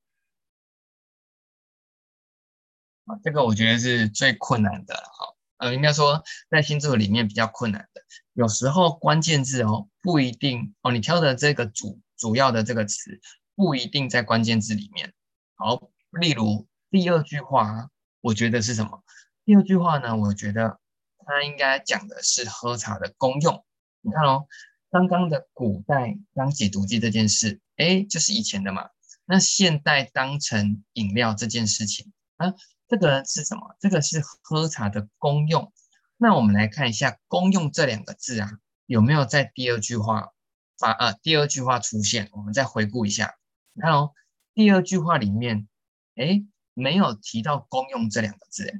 [3.06, 5.35] 啊，这个我觉得是最困难的，好。
[5.58, 8.02] 呃，应该说在心智图里面比较困难的，
[8.34, 13.20] 有时候关键字哦不一定哦，你挑的这个主主要的这个词
[13.54, 15.12] 不一定在关键字里面。
[15.54, 15.90] 好，
[16.20, 17.88] 例如第二句话，
[18.20, 19.02] 我觉得是什么？
[19.44, 20.78] 第二句话呢，我觉得
[21.24, 23.64] 它应该讲的是喝茶的功用。
[24.02, 24.46] 你看哦，
[24.90, 28.90] 刚刚的古代当解毒剂这件事，诶，就是以前的嘛。
[29.24, 32.52] 那现代当成饮料这件事情啊。
[32.88, 33.76] 这个是什么？
[33.80, 35.72] 这个是喝茶的功用。
[36.16, 38.50] 那我们来看一下“功用”这两个字啊，
[38.86, 40.30] 有没有在第二句话
[40.78, 41.12] 发呃？
[41.14, 43.34] 第二句话出现，我们再回顾一下。
[43.72, 44.12] 你看哦，
[44.54, 45.68] 第二句话里面，
[46.14, 46.44] 哎，
[46.74, 48.72] 没有提到“公用”这两个字，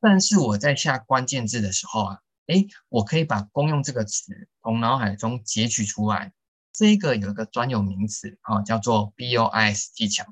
[0.00, 6.32] 但是我在下关键字的时候啊，哎，我可以把“公用”这个词从脑海中截取出来。
[6.72, 10.24] 这个有一个专有名词啊，叫做 BOIS 技巧。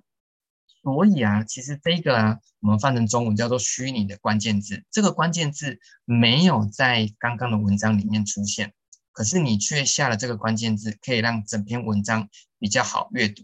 [0.82, 4.84] 所以啊，其实这个啊，我们翻成中文叫做虚拟的关键字。
[4.90, 8.72] 这个关键字没有在刚刚的文章里面出现，
[9.12, 13.42] 可是你却下了这个关键字，可以让整篇文章比较好阅读。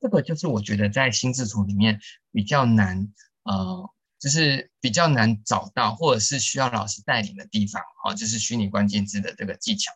[0.00, 1.98] 这个就是我觉得在心智图里面
[2.30, 3.08] 比较难，
[3.42, 7.82] 呃，就是比较难找到，或者是需要老师带领的地方。
[8.02, 9.92] 好，就是虚拟关键字的这个技巧。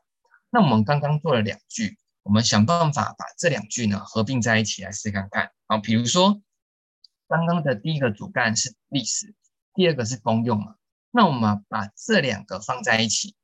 [0.51, 5.51] 那我们刚刚做了两句，我们想办法把这两句呢合并在一起来试看看。
[5.67, 6.43] 好，比如说。
[7.31, 9.37] 刚刚的第一个主干是历史，
[9.73, 10.75] 第二个是公用嘛？
[11.13, 13.37] 那我们把这两个放在一起。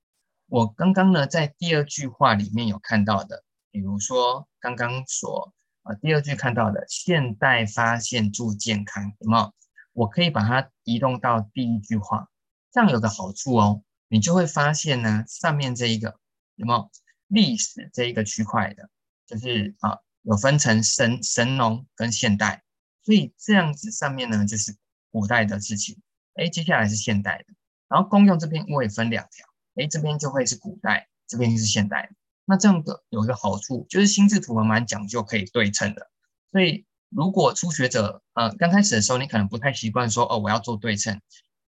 [0.49, 9.55] 我刚刚呢在第二句话里面有看到的，比如说刚刚所啊第二句看到的“现代发现助健康”，有没有？
[9.93, 12.29] 我可以把它移动到第一句话，
[12.73, 16.19] 这样有个好处哦，你就会发现呢上面这一个
[16.57, 16.91] 有没有
[17.29, 18.91] 历史这一个区块的，
[19.29, 22.65] 就是啊有分成神神农跟现代。
[23.07, 24.77] 所以这样子上面呢，就是
[25.13, 25.97] 古代的事情，
[26.35, 27.55] 哎，接下来是现代的，
[27.87, 32.11] 然后公用这边我也分两条，哎，这边就会是古代，这边就是现代。
[32.47, 36.11] 那这样的有一个好处，就是心智图还蛮讲究可以对称的。
[36.51, 41.21] 所以如果初学者，呃，刚开始的时候你可能不太习惯说，哦，我要做对称，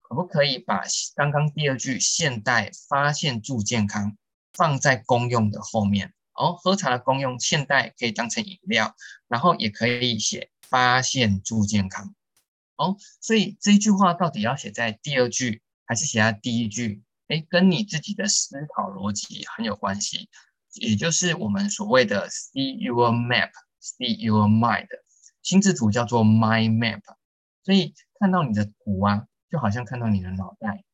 [0.02, 0.82] 可不可以把
[1.14, 4.18] 刚刚第二句“现代发现助健康”
[4.52, 6.12] 放在公用的后面？
[6.34, 8.94] 哦，喝茶的公用，现代可以当成饮料，
[9.28, 10.50] 然后也可以写。
[10.72, 12.14] 发现助健康，
[12.76, 17.02] 哦，所以这一句话到底要写在第二句还是写在第一句？
[17.28, 20.30] 诶，跟你自己的思考逻辑很有关系，
[20.76, 24.88] 也就是我们所谓的 “see your map”，“see your mind”，
[25.42, 27.02] 心智图叫做 “mind map”。
[27.64, 30.84] 所以看到你的图啊，就好像看到你的脑袋。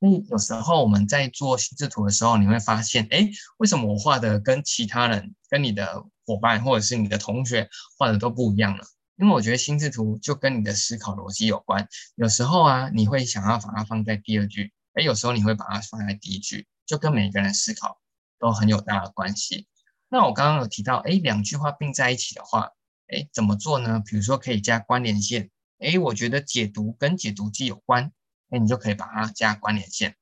[0.00, 7.68] 所以有时候我们在做心智图的时候，你会发现，诶，为什么我画的跟其他人、跟你的伙伴或者是你的同学
[7.98, 8.84] 画的都不一样了？
[9.16, 17.98] 因为我觉得心智图就跟你的思考逻辑有关，有时候啊，你会想要把它放在第二句，诶，有时候你会把它放在第一句，就跟每个人思考
[18.38, 19.66] 都很有大的关系。
[20.08, 22.70] 那我刚刚有提到，诶，两句话并在一起的话，
[23.08, 24.02] 诶，怎么做呢？
[24.04, 28.12] 比如说可以加关联线，诶，我觉得解读跟解读剂有关，
[28.50, 30.14] 诶，你就可以把它加关联线。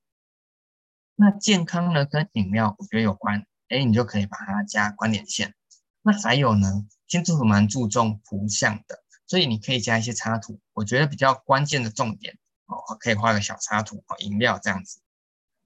[1.16, 5.54] 那健康呢，跟饮料我觉得有关，诶，你就可以把它加关联线。
[6.06, 6.86] 那还有呢？
[7.08, 10.60] 心智图蛮注重图像的，所以你可以加一些插图。
[10.74, 12.36] 我觉得比较关键的重点
[12.66, 15.00] 哦，可以画个小插图哦，饮料这样子。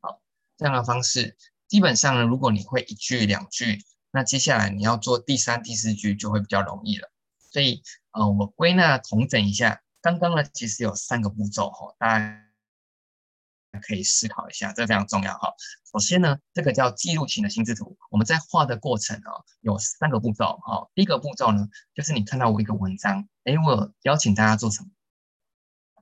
[0.00, 0.20] 好，
[0.56, 7.10] 这样的方式基本上呢，如果你会一句两句，那接下来你要做第三、第四句就会比较容易了。
[7.50, 12.47] 所以呃，我归纳统整一下，刚刚呢其实有三个步骤哈，大家。
[13.78, 15.52] 可以思考一下，这非常重要哈。
[15.90, 20.90] 首先呢，这个叫记录型的心智图，我们在画的过程啊，有三个步骤哈。
[20.94, 24.90] 第一个步骤呢，就是你看到我一个文章，哎，我邀请大家做什么？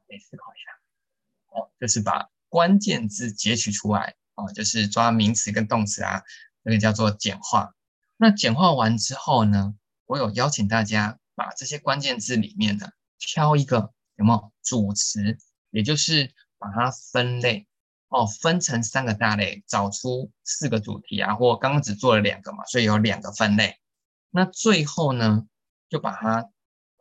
[0.08, 6.22] 可以思考一下，哦，就是把关键字截取出来啊，就是抓名词跟动词啊，
[6.64, 7.74] 这个叫做简化。
[8.16, 15.38] 那简化完之后呢，我有邀请大家把这些关键字里面呢，挑一个有没有主词，
[15.70, 16.34] 也就是。
[16.58, 17.66] 把它分类
[18.08, 23.78] 哦，分成三个大类，找出四个主题啊，或刚刚只做了两个嘛，所以有两个分类。
[24.30, 25.46] 那最后呢，
[25.88, 26.48] 就把它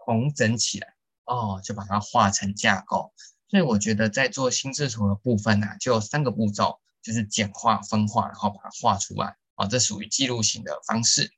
[0.04, 3.14] 统整起来哦，就把它画成架构。
[3.48, 11.32] 所以我觉得在做心智图的部分呢、啊，就有三个步骤，就是简化、分化，然后把它画出来哦，这属于记录型的方式。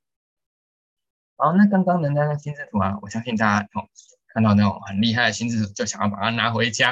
[1.36, 3.90] 好，那刚刚的那个心智图啊，我相信大家哦
[4.34, 6.92] 看到那种很厉害的心智图，就想要把它拿回家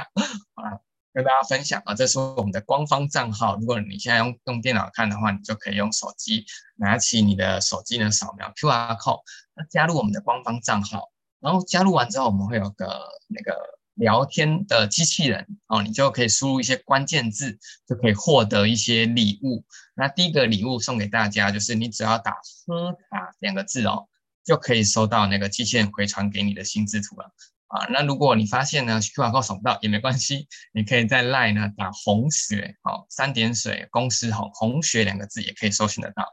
[0.55, 0.79] 啊。
[1.15, 3.55] 跟大家分享啊，这是我们的官方账号。
[3.55, 9.21] 如果你现在用用电脑看的话，你就可以用手机拿起你的手机呢，扫描 QR code，
[9.55, 11.09] 那加入我们的官方账号。
[11.39, 12.99] 然后加入完之后，我们会有个
[13.29, 13.55] 那个
[13.93, 19.63] 聊天的机器人哦，你就可以输入一些关键字，就可以获得一些礼物。
[19.93, 22.35] 那第一个礼物送给大家，就是你只要打
[22.67, 24.09] “喝茶”两个字哦，
[24.43, 27.31] 就可以收到那个机器人回传给你的心智图了。
[27.67, 36.25] 啊，那如果你发现呢，QR code 扫不到也没关系，你可以在 LINE 呢打红学，好，三点水公司红红学两个字也可以搜寻得到。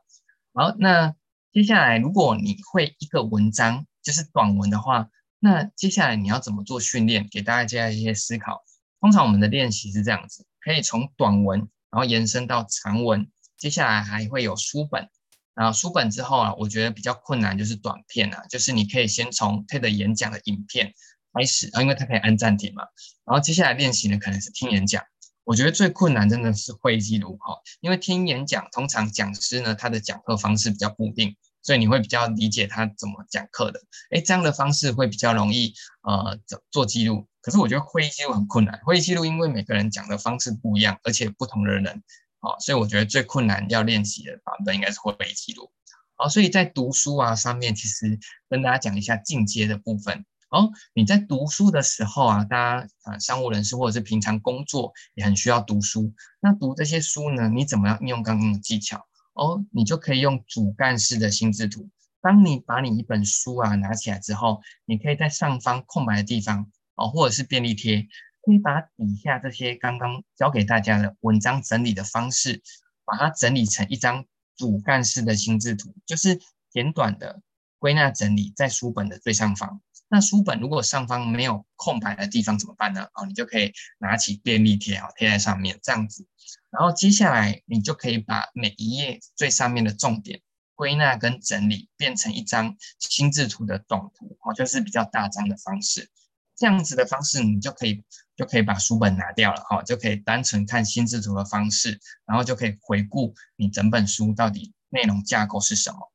[0.53, 1.14] 好，那
[1.53, 5.09] 接下来如果你会一个文章，就是短文的话，
[5.39, 7.26] 那接下来你要怎么做训练？
[7.30, 8.62] 给大家一些思考。
[9.01, 11.59] 通常我们的练习是这样子，可以从短文
[11.91, 15.09] 然后延伸到长文，接下来还会有书本。
[15.55, 20.95] 然后书本之后啊，我觉得比较困难就是短片啊，就是你可以先从 TED 演讲的影片
[21.33, 22.85] 开始啊，因为它可以按暂停嘛。
[23.24, 25.03] 然后接下来练习呢，可能是听演讲。
[25.45, 33.80] 我觉得最困难真的是会议记录哈，因为听演讲通常讲师呢，他的讲课方式比较固定，所以你会比较理解他怎么讲课的。
[34.12, 37.26] 诶，这样的方式会比较容易呃做做记录。
[37.41, 42.03] 可是我觉得会议记录很困难，会议记录因为每个人讲的方式不一样，而且不同的人。
[42.39, 45.72] 哦，所以我觉得最困难要练习的版本应该是会议记录。
[46.14, 48.18] 好，所以在读书啊上面，其实
[48.49, 50.24] 跟大家讲一下进阶的部分。
[50.53, 56.12] 哦，你在读书的时候啊，大家啊商务人士或者是平常工作也很需要读书。
[56.40, 59.07] 那读这些书呢，你怎么样运用刚刚的技巧？
[59.32, 61.88] 哦，你就可以用主干式的心智图。
[62.20, 68.07] 当你把你一本书啊拿起来之后，你可以在上方空白的地方哦，或者是便利贴。
[68.44, 72.61] 可以把底下这些刚刚教给大家的文章整理的方式，
[73.05, 74.26] 把它整理成一张
[74.57, 77.40] 主干式的心智图，就是简短的
[77.78, 79.80] 归纳整理在书本的最上方。
[80.13, 83.09] 那书本如果上方没有空白的地方怎么办呢？
[83.15, 86.27] 哦，你就可以拿起便利贴啊，贴在上面这样子。
[86.71, 90.43] 然后接下来你就可以把每一页最上面的重点
[90.75, 96.11] 归纳跟整理，变成一张心智图的总图哦，就是比较大张的方式。
[96.57, 98.05] 这样子的方式，你就可以
[98.37, 106.13] 就可以把书本拿掉了哈，就可以单纯看心智图的方式，然后就可以回顾你整本书到底内容架构是什么。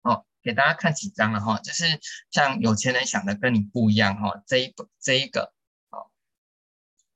[0.00, 1.84] 哦，给大家看几张了哈，就是
[2.30, 5.52] 像有钱人想的跟你不一样哈，这一这一个，
[5.90, 6.10] 哦，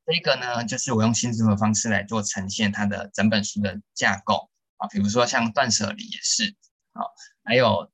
[0.06, 6.54] 这一个呢，就是我用心智的方式来做呈现它的整本书的架构啊，比如说像断舍离也是
[6.92, 7.02] 啊，
[7.44, 7.90] 还有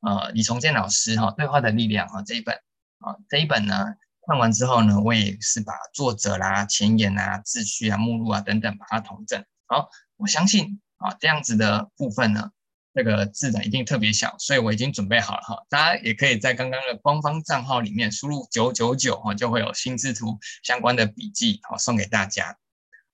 [0.00, 2.58] 呃李崇建老师哈，对话的力量哈这一本。
[3.02, 3.94] 啊，这一本呢，
[4.26, 9.42] 看完之后呢，我也是把作者啦、前言啊、秩序啊、目录啊等等把它统整。
[9.64, 12.50] 好，我相信啊，这样子的部分呢，
[12.92, 15.64] 这个字呢一定特别小，所以我已经准备好了哈。
[15.68, 22.56] 大家也可以在刚刚的官方账号里面输入九九九哈，就会有心智图相关的笔记好送给大家。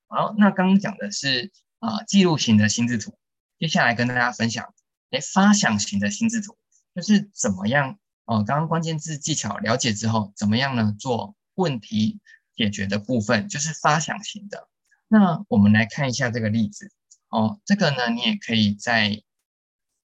[0.09, 3.19] 好，那刚刚讲的是啊记录型的心智图，
[3.59, 4.73] 接下来跟大家分享，
[5.11, 6.57] 哎，发想型的心智图
[6.95, 7.99] 就是怎么样？
[8.25, 10.95] 哦，刚刚关键字技巧了解之后，怎么样呢？
[10.99, 12.19] 做问题
[12.57, 14.69] 解决的部分就是发想型的。
[15.07, 16.91] 那我们来看一下这个例子。
[17.29, 19.23] 哦，这个呢，你也可以在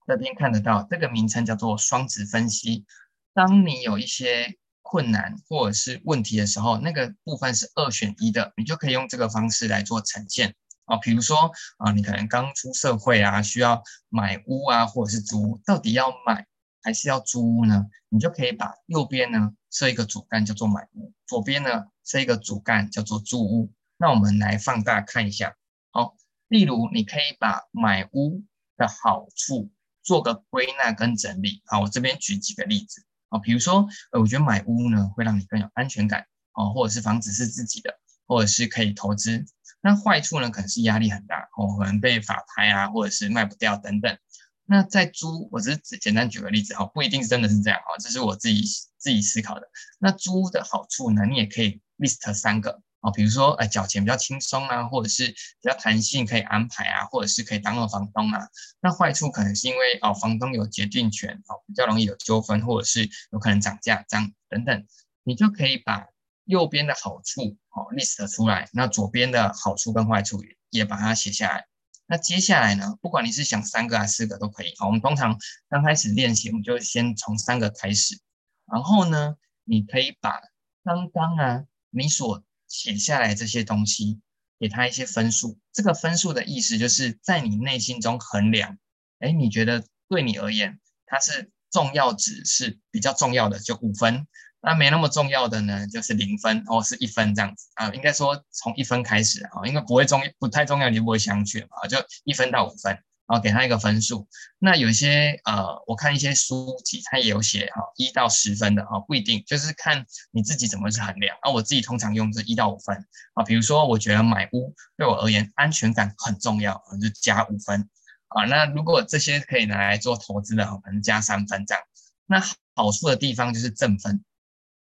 [0.07, 2.85] 这边看得到，这个名称叫做双值分析。
[3.33, 10.53] 当你有一些困难或者是问题的时候，那个部分是二选一的，你就可以用这个方式来做呈现。
[10.85, 16.45] 哦，比如说啊，你可能刚出社会啊，需要买屋啊，或者是租屋，到底要买
[16.83, 17.85] 还是要租屋呢？
[18.09, 23.71] 你就可以把右边呢设一个主干叫做买屋，左边呢设一个主干叫做租屋。
[23.97, 25.55] 那我们来放大看一下，
[25.91, 26.17] 好，
[26.49, 28.43] 例如你可以把买屋
[28.75, 29.71] 的好处
[30.03, 31.61] 做个归纳跟整理。
[31.65, 39.45] 好，我这边举几个例子，啊，比如说，呃，我觉得买屋呢会让你更有安全感，哦，或者是房子是自己的，或者是可以投资。
[39.81, 44.17] 那坏处呢可能是压力很大，哦，可能被法拍啊，或者是卖不掉等等。
[44.65, 48.63] 那在租，我只是简单举个例子哈，不一定真的是这样哈，这是我自己
[48.97, 49.67] 自己思考的。
[49.99, 58.47] 那租的好处呢，你也可以 list 三个啊，比如说哎，缴钱比较轻松啊，或者是比较弹性可以安排啊，或者是可以当个房东啊。
[58.79, 64.85] 那坏处可能是因为哦，房东有决定权哦，比较容易有纠纷，或者是有可能涨价这样等等。
[65.23, 66.07] 你就可以把
[66.45, 71.67] 右边的好处哦 list 出来，那左边的好处跟坏处也也把它写下来。
[72.07, 74.73] 那接下来呢，不管你是想三个还是四个都可以。
[74.77, 75.37] 好，我们通常
[75.69, 78.19] 刚开始练习，我们就先从三个开始。
[78.65, 80.41] 然后呢，你可以把
[80.83, 84.21] 刚刚啊你所写下来这些东西，
[84.59, 85.59] 给他一些分数。
[85.73, 88.77] 这个分数的意思就是在你内心中衡量，
[89.19, 94.25] 哎，你觉得对你而言，它是重要值是比较重要的，就五分。
[94.63, 102.95] 那没那么重要的呢，就是零分或是一分这样子啊，应该说从一分开始啊，因为不会重不太重要，你就不会想去嘛，就一分到五分，
[103.31, 104.27] 然后给他一个分数。
[104.59, 111.37] 那有些呃，我看一些书籍，他也有写哈一到十分的啊，不一定，就是看你自己怎么去衡量。
[111.41, 112.93] 啊，我自己通常用这一到五分
[113.35, 117.89] 啊，比如说我觉得买屋对我而言安全感很重要，就加五分
[118.27, 118.43] 啊。
[118.47, 121.81] 那如果这些可以拿来做投资的，可能加三分这样。
[122.25, 122.43] 那
[122.75, 124.25] 好处的地方就是正分。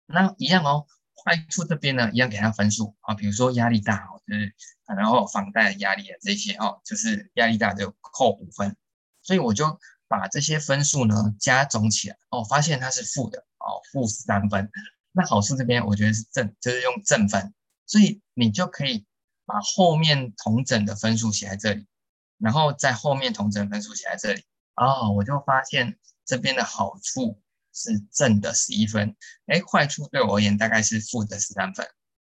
[0.07, 0.87] 那一样哦，
[1.23, 4.55] 坏处这边呢，一样给他分数啊，比如说压力大，就是
[4.95, 8.75] 然后房贷的压力啊这些哦，就是压力大就扣五分，
[9.21, 14.69] 所以我就把这些分数呢加总起来哦，发现它是负的哦，负十三分。
[15.11, 17.53] 那好处这边我觉得是正，就是用正分，
[17.85, 19.05] 所以你就可以
[19.45, 21.85] 把后面同整的分数写在这里，
[22.37, 27.41] 然后在后面同整分数写在这里，哦，我就发现这边的好处
[27.73, 29.15] 是正的十一分，
[29.47, 31.85] 哎，坏处对我而言大概是负的十三分，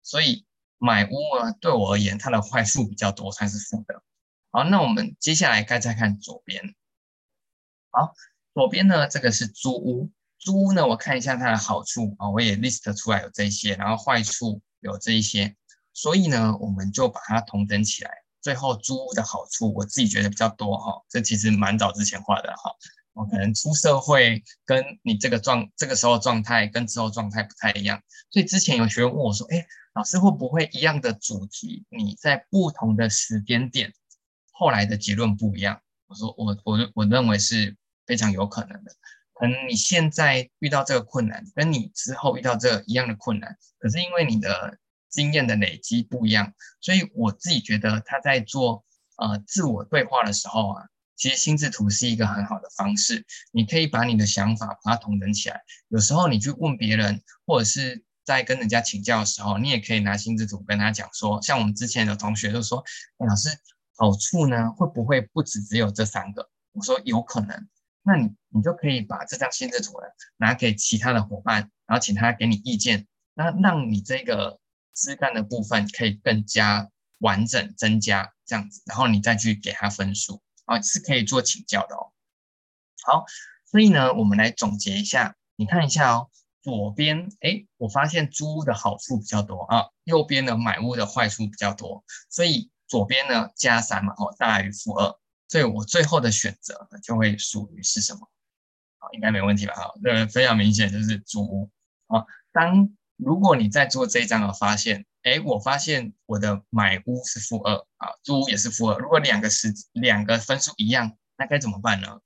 [0.02, 0.46] 所以
[0.86, 4.04] 买屋啊，对我而言它的坏处比较多，算是负的。
[4.52, 6.76] 好，那我们接下来该再看左边。
[7.90, 8.14] 好，
[8.54, 10.12] 左边呢，这个是租屋。
[10.40, 15.56] 租屋呢，我看一下它的好处啊，我也 list 出来有这些，然后坏处有这一些，
[15.94, 18.12] 所以呢，我们就把它同等起来。
[18.42, 22.72] 最后租屋的好处，我自己觉得比较多哈，这其实蛮早之前画的哈。
[23.14, 33.94] 我可能出社会跟你这个状这个时候状态跟之后状态不太一样，所以之前有学员问我说，哎，老师会不会一样的主题，你在不同的时间点？
[34.52, 37.76] 后来的结论不一样，我说我我我认为是
[38.06, 38.92] 非常有可能的。
[39.34, 44.78] 可能你现在遇到这个困难，跟你之后遇到这一样的困难，可是因为你的
[45.10, 48.86] 经验的累积不一样，所以我自己觉得他在做
[49.18, 50.86] 呃自我对话的时候啊，
[51.16, 53.26] 其实心智图是一个很好的方式。
[53.52, 55.62] 你可以把你的想法把它统整起来。
[55.90, 62.84] 有时候你去问别人，或者是在跟人家请教的时候，你也可以拿心智图跟他讲说，像我们之前的同学就说，
[63.18, 63.50] 哎，老师。
[63.96, 66.50] 好处呢，会不会不止只有这三个？
[66.72, 67.70] 我说有可能，
[68.02, 70.08] 那你你就可以把这张心智图呢
[70.38, 73.06] 拿给其他的伙伴，然后请他给你意见，
[73.36, 74.60] 那让你这个
[74.96, 82.12] 枝干的部分可以更加完整增加这样子，然后你再去给他分数啊，是可以做请教的哦。
[83.04, 83.26] 好，
[83.70, 86.32] 所以呢，我们来总结一下，你看一下哦，
[86.64, 92.72] 左边哎，我发现租屋的好处比较多啊，右边呢买屋的坏处比较多，所以。
[92.86, 98.20] 左边呢加三嘛，哦，大于负二，所以我最后的选择就会属于是什么？
[99.00, 99.74] 好，应该没问题吧？
[99.74, 101.72] 啊，这非常明显就是租屋。
[102.08, 109.00] 好，当如果你在做这一章而发现，哎，我发现我的买屋是负二啊，租屋也是负二。
[109.00, 112.20] 如果两个是两个分数一样，那该怎么办呢？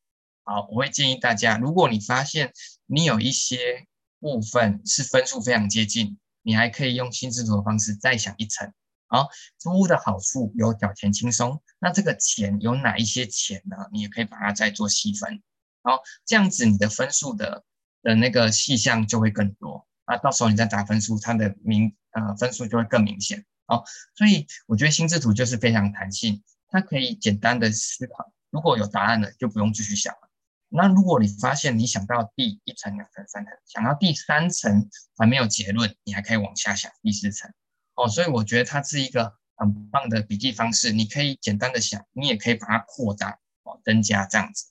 [0.43, 2.51] 好，我会建议大家，如果你发现
[2.87, 3.87] 你有一些
[4.19, 8.71] 部分是分数非常接近，你还可以用心智图的方式再想一层。
[9.07, 13.77] 好，租屋的好处有缴钱轻松，那这个钱有哪一些钱呢？
[13.91, 15.41] 你也可以把它再做细分。
[15.81, 17.63] 好，这样子你的分数的
[18.01, 19.87] 的那个细项就会更多。
[20.05, 23.45] 那到时候你再打分数，它的明呃分数就会更明显。
[23.65, 23.83] 好，
[24.15, 28.31] 所以我觉得心智图就是非常弹性，它可以简单的思考。
[28.49, 30.26] 如果有答案了，就不用继续想了。
[30.69, 37.51] 那如果你发现你想到第一层、两层、三层，想到第三层还没有结论，你还可以往下想第四层。
[37.95, 44.65] 哦，所以我觉得它是一个很棒的笔记方式，你可以简单的想，你也可以把它扩大哦，增加这样子。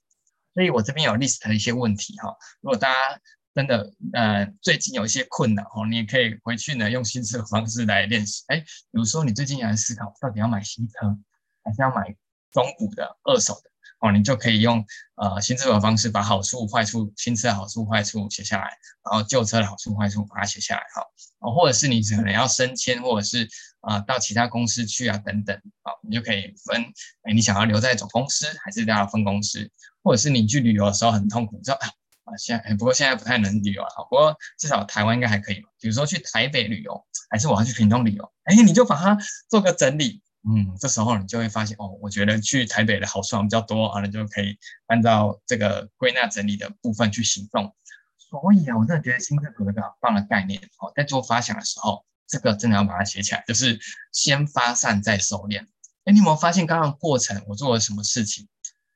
[0.55, 3.21] 所以我这边有 list 的一些问题哈，如果大家
[3.55, 8.45] 真的呃最近有一些困难哦，你也可以回去呢用心智的方式来练习。
[8.49, 11.19] 哎，比如说你最近也在思考到底要买新车
[11.65, 12.15] 还是要买
[12.53, 13.71] 中古的二手的。
[14.01, 14.85] 哦，你就可以用
[15.15, 18.71] 呃新车的方式把好处坏处、新车的好处坏处写下来，
[19.05, 21.03] 然后旧车的好处坏处把它写下来哈。
[21.39, 23.49] 哦，或者是你可能要升迁，或者是
[23.81, 26.83] 啊、到其他公司去啊等等，啊，你就可以分，
[27.23, 29.71] 哎，你想要留在总公司还是要分公司，
[30.03, 31.79] 或者是你去旅游的时候很痛苦，你知道
[32.25, 35.69] 啊，现在不过现在不太能旅游了，不过至少台湾应该还可以嘛。
[35.81, 39.17] 比如说去台北旅游，还是我要去屏东旅游，哎，你就把它
[39.49, 40.21] 做个整理。
[40.49, 47.75] 嗯，这时候你就会发现哦，我觉得去台北的好处比较多啊，你就可以按照这个归纳整理的部分去行动。
[48.17, 53.79] 所以啊，我真的觉得心智图有一个很棒的概念哦，在做发想的时候，这个真的要把它写起来，就是
[54.13, 55.67] 先发散再收敛。
[56.05, 58.47] 哎，你有没有发现刚刚过程我做了什么事情？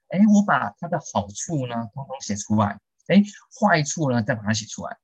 [0.08, 2.78] 哎，我把它的好处呢，通通写出来，
[3.08, 3.22] 哎，
[3.60, 4.96] 坏处呢，再把它写出来，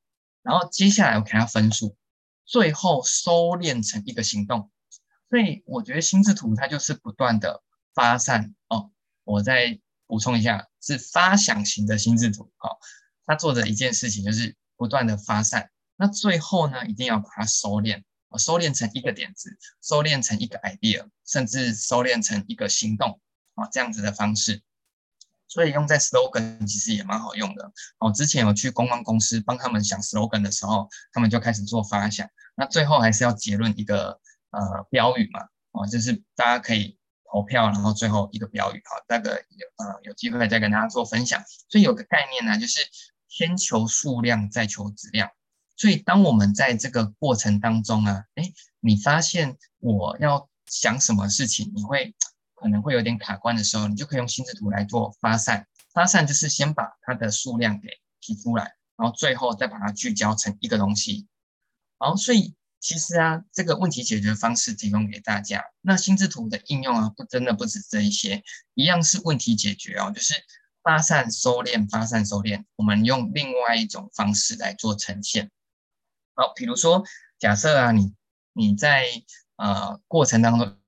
[0.42, 1.96] 然后接下来我给它分数，
[2.44, 4.70] 最后收敛成一个行动。
[5.28, 7.62] 所以我觉得心智图它就是不断的
[7.94, 8.92] 发散哦。
[9.24, 12.44] 我再补充一下，是发想型的心智图。
[12.58, 12.78] 哦，
[13.26, 15.68] 它做的一件事情就是不断的发散。
[15.96, 18.04] 那最后呢，一定要把它收敛，
[18.38, 23.20] 收敛成一个点子，收敛成一个 idea，甚至收敛成一个行动
[23.56, 24.62] 啊，这样子的方式。
[25.48, 27.72] 所以用在 slogan 其实也蛮好用的。
[27.98, 32.28] 哦，之前有去公关公司帮他们想 slogan 的时候，他们就开始做发想。
[32.54, 34.20] 那最后还是要结论一个。
[34.50, 35.40] 呃，标语嘛，
[35.72, 36.98] 哦，就是大家可以
[37.30, 41.42] 投票，然后最后一个标语，好，那个有呃有机会再跟大家做分享。
[41.68, 42.80] 所以有个概念呢，就是
[43.28, 45.30] 先求数量，再求质量。
[45.76, 52.14] 所以当我们在这个过程当中啊，诶，你发现我要想什么事情，你会
[52.54, 55.66] 可能会有点卡关的时候，你就可以用心智图来做发散。
[55.92, 57.88] 发散就是先把它的数量给
[58.20, 61.26] 提出来，然后最后再把它聚焦成一个东西。
[61.98, 62.54] 好，所以。
[62.80, 65.64] 其实啊，这个问题解决方式提供给大家。
[65.80, 68.42] 那心智图的应用啊，不真的不止这一些，
[68.74, 70.34] 一样是问题解决哦，就是
[70.82, 72.64] 发散收敛，发散收敛。
[72.76, 75.50] 我们用另外一种方式来做呈现。
[76.34, 77.04] 好，比如说，
[77.38, 78.14] 假设啊，你
[78.52, 79.06] 你在
[79.56, 80.78] 呃过程当中。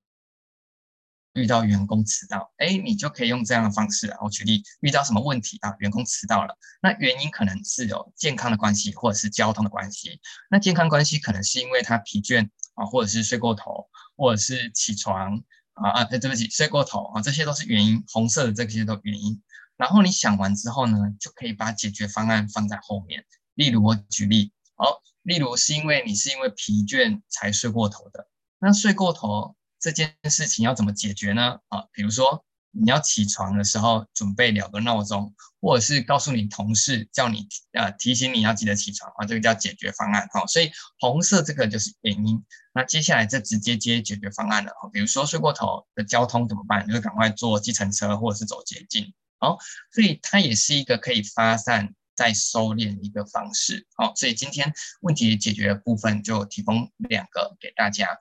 [1.38, 4.14] 遇到员工迟到，哎，你就可以用这样的方式。
[4.20, 5.74] 我举例，遇到什么问题啊？
[5.78, 10.20] 员工迟到了，那原因可能是有健康的关系，或者是交通的关系。
[10.50, 15.42] 那健康关系可能是因为他疲倦啊，或者是睡过头，或者是起床
[15.74, 18.02] 啊啊，对不起，睡过头啊，这些都是原因。
[18.12, 19.40] 红色的这些都原因。
[19.76, 23.24] 然后你想完之后呢，就可以把解决方案放在后面。
[23.54, 28.28] 例如我举例，好，例如是因为你是因为疲倦才睡过头的，
[28.58, 29.54] 那睡过头。
[29.80, 31.58] 这件事情要怎么解决呢？
[31.68, 40.46] 啊，比如说你要起床的时候准备两个闹钟，或者是告诉你同事叫你呃提醒你要记得起床啊，这个叫解决方案哈。
[40.46, 40.70] 所以
[41.00, 44.72] 红色这个就是原因，那接下来就直接接解决方案了。
[44.92, 46.86] 比如说睡过头的交通怎么办？
[46.88, 49.14] 就赶快坐计程车或者是走捷径。
[49.38, 49.56] 好，
[49.92, 53.86] 所以它也是一个可以发散再收敛一个方式。
[53.96, 58.18] 好，所以今天问题解决的部分就提供两个给大家。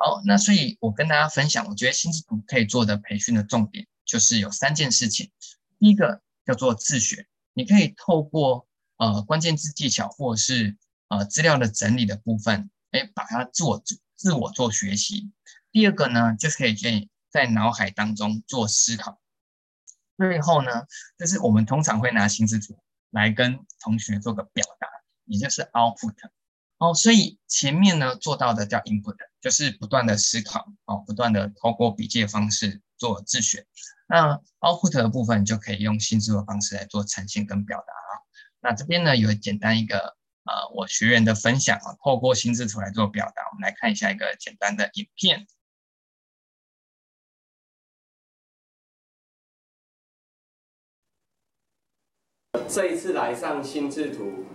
[0.00, 5.32] 好，那所以我跟大家分享，我觉得心智图可以做的培训的重点就是有三件事情。
[5.80, 8.68] 第一个叫做自学，你可以透过
[8.98, 10.76] 呃关键字技巧或者是
[11.08, 13.82] 呃资料的整理的部分，哎，把它做
[14.14, 15.32] 自我做学习。
[15.72, 19.20] 第二个呢，就是可以建议在脑海当中做思考。
[20.16, 20.70] 最后呢，
[21.18, 22.78] 就是我们通常会拿心智图
[23.10, 24.86] 来跟同学做个表达，
[25.24, 26.14] 也就是 output。
[26.78, 33.66] 哦，所以前面呢做到的叫 input，就是不断的思考，哦，不断的透过笔记的方式做自学。
[34.06, 38.12] 那 output 的部分就可以用心智图的方式来做呈现跟表达啊。
[38.60, 43.42] 那这边呢有简单一个呃我学员的分享啊，透过心智图来做表达。
[43.52, 45.46] 我们来看一下一个简单的影片。
[52.68, 54.46] 这一次来上心智图。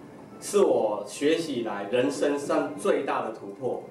[0.44, 3.82] 是我学习以来人生上最大的突破，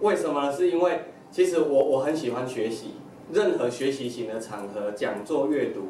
[0.00, 0.52] 为什么呢？
[0.52, 2.94] 是因为其实我我很喜欢学习，
[3.32, 5.82] 任何学习型的场合、讲座、阅读，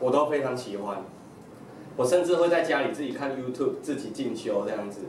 [0.00, 1.04] 我都非常喜欢。
[1.96, 5.02] 我甚至会在家里自己看 YouTube，自己进修这样子。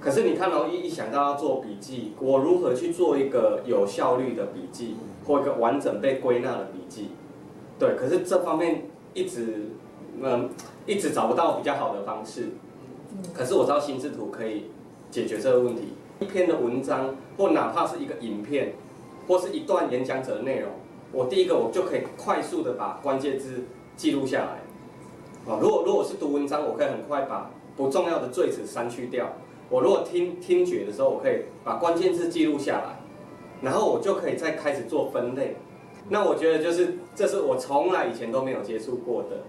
[0.00, 7.10] 可是你看到一一想到要做笔记，我如何去做一个有效率的笔记，或一个完整被归纳的笔记？
[7.78, 9.70] 对，可是这方面一直
[10.20, 10.50] 嗯
[10.84, 12.48] 一直找不到比较好的方式。
[13.32, 14.66] 可是我知道心智图可以
[15.10, 15.94] 解决这个问题。
[16.20, 18.74] 一篇的文章，或哪怕是一个影片，
[19.26, 20.70] 或是一段演讲者的内容，
[21.12, 23.64] 我第一个我就可以快速的把关键字
[23.96, 25.52] 记录下来。
[25.52, 29.32] 啊，如果如果是读文章，我可以很快把不重要的赘词删去掉。
[29.68, 33.00] 我如果听听觉的时候，我可以把关键字记录下来，
[33.60, 35.56] 然后我就可以再开始做分类。
[36.08, 39.42] 那我觉得就是这是我从来以前都没有接触过的。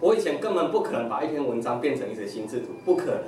[0.00, 3.22] 我以前根本不可能把一篇文章变成一则心智图，不可能。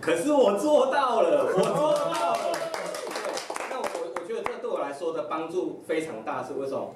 [0.00, 2.52] 可是我做到了，我做到了。
[2.52, 3.32] 对，
[3.70, 6.92] 那我我觉得这对我来说的帮助非常大，是为什么？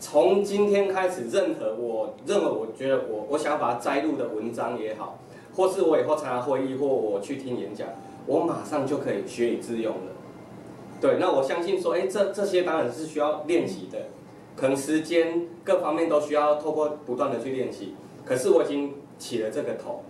[0.00, 5.18] 从今天开始，任何我认为我觉得我我想要把它摘录的文章也好，
[5.54, 7.86] 或是我以后参加会议或我去听演讲，
[8.26, 10.12] 我马上就可以学以致用了。
[11.00, 13.98] 对，那我相信说，哎，这这些当然是需要练习的，
[14.56, 17.94] 可能时间各方面都需要透过不断的去练习。
[18.24, 20.02] 可是我已经起了这个头，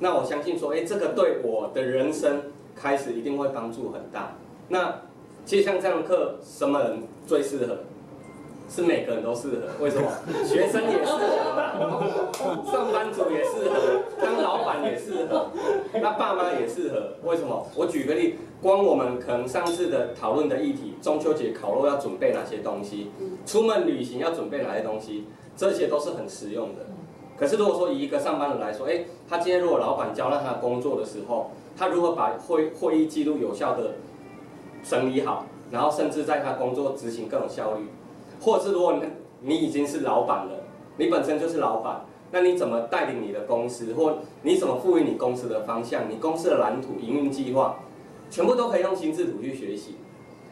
[0.00, 2.42] 那我相信说，哎，这个对我的人生
[2.74, 4.36] 开始一定会帮助很大。
[4.68, 5.00] 那
[5.44, 7.78] 其实像这样的课，什么人最适合？
[8.70, 9.84] 是每个人都适合。
[9.84, 10.08] 为什么？
[10.46, 15.50] 学生也适合，上班族也适合，当老板也适合，
[15.92, 17.12] 那爸妈也适合。
[17.22, 17.66] 为什么？
[17.76, 23.10] 我举个例，光我们可能上次的讨论的议题，中秋节烤肉要准备哪些东西？
[23.44, 25.26] 出门旅行要准备哪些东西？
[25.54, 26.86] 这些都是很实用的。
[27.42, 33.94] 可是如果说以一个上班人来说，哎，他今天如果老板交代他工作的时候，他如何把会会议记录有效的
[34.84, 37.86] 整理好，然后甚至在他工作执行更有效率，
[38.40, 39.02] 或者是如果你
[39.40, 40.52] 你已经是老板了，
[40.98, 47.80] 你本身就是老板，那你怎么带领你的公司，或你怎么赋予你公司的方向，你公司的蓝图、营运计划，
[48.30, 49.96] 全部都可以用心智图去学习。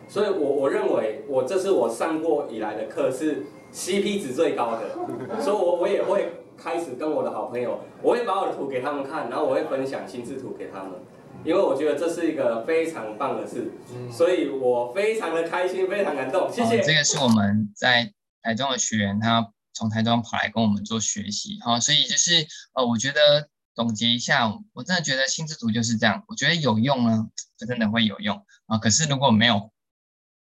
[0.09, 6.33] 所以我我认为我这是我上过以来的课是 CP 值最高的，所以我我也会。
[6.63, 10.93] 开始跟我的好朋友，我会把我的图给他们看，然后我会分享心智图给他们，
[11.45, 13.73] 因为我觉得这是一个非常棒的事，
[14.13, 16.53] 所以我非常的开心，非常感动。
[16.53, 16.81] 谢谢。
[16.83, 26.23] 这个是我们在台中的学员，他从台中跑来跟我们做学习，好，所以就是呃，我觉得总结一下，我真的觉得心智图就是这样。
[26.29, 28.77] 我觉得有用呢，就真的会有用啊。
[28.79, 29.71] 可是如果没有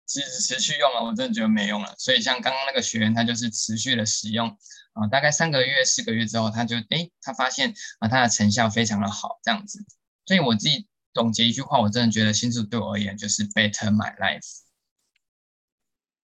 [0.05, 1.95] 持持续用了，我真的觉得没用了。
[1.97, 4.55] 所以像刚刚那个学员，他就是持续的使用
[4.93, 9.85] 啊，大概三个月、四个月之后，他就诶，他发现啊，他的成效非常的好，这样子。
[10.25, 14.61] 所以我自己总结一句话，我真的觉得心智对我而言就是 Better My Life。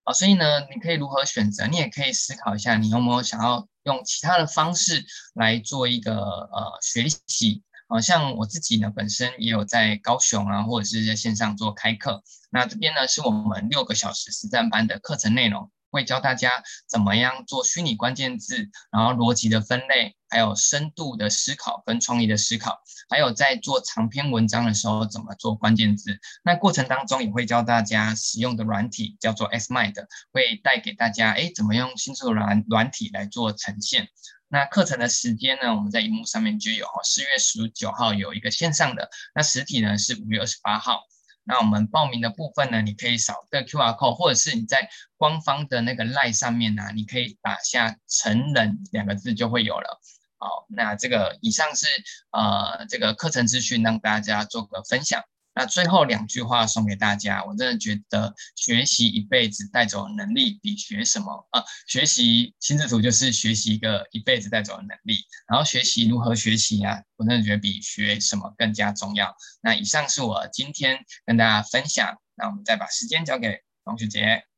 [0.04, 1.68] 好，所以呢，你可以如何选择？
[1.68, 7.64] 你也可以思考一下，你有没有想要用其他的方式来做一个呃学习？
[7.88, 12.24] 好像我自己呢，本身也有在高雄啊，或者是在线上做开课。
[12.52, 15.72] 那这边呢，是我们六个小时实战班的课程内容。
[15.92, 22.80] 会教大家怎么样做虚拟关键字，然后逻辑的分类，还有深度的思考跟创意的思考，
[23.10, 26.20] 还有在做长篇文章的时候怎么做关键字。
[26.44, 29.96] 那过程当中也会教大家使用的软体叫做 SMind，
[30.32, 34.08] 会带给大家哎怎么用心智图软软体来做呈现。
[34.52, 41.02] 那课程的时间呢，我们在荧幕上面就有，四月十九号有一个线上的，那实体呢是五月二十八号。
[41.50, 44.88] 那我们报名的部分呢，你可以扫这个 QR code，或者是你在
[45.18, 50.00] 官方的那个 LINE 上面呢，你可以打下“成人”两个字就会有了。
[50.38, 51.88] 好，那这个以上是
[52.32, 55.24] 呃这个课程资讯，让大家做个分享。
[55.54, 69.36] 那最后两句话送给大家，我真的觉得学习一辈子带走的能力比学什么啊，学习心智图就是学习一个一辈子带走的能力，然后学习如何学习啊，我真的觉得比学什么更加重要。
[69.62, 74.49] 那以上是我今天跟大家分享，那我们再把时间交给王学姐。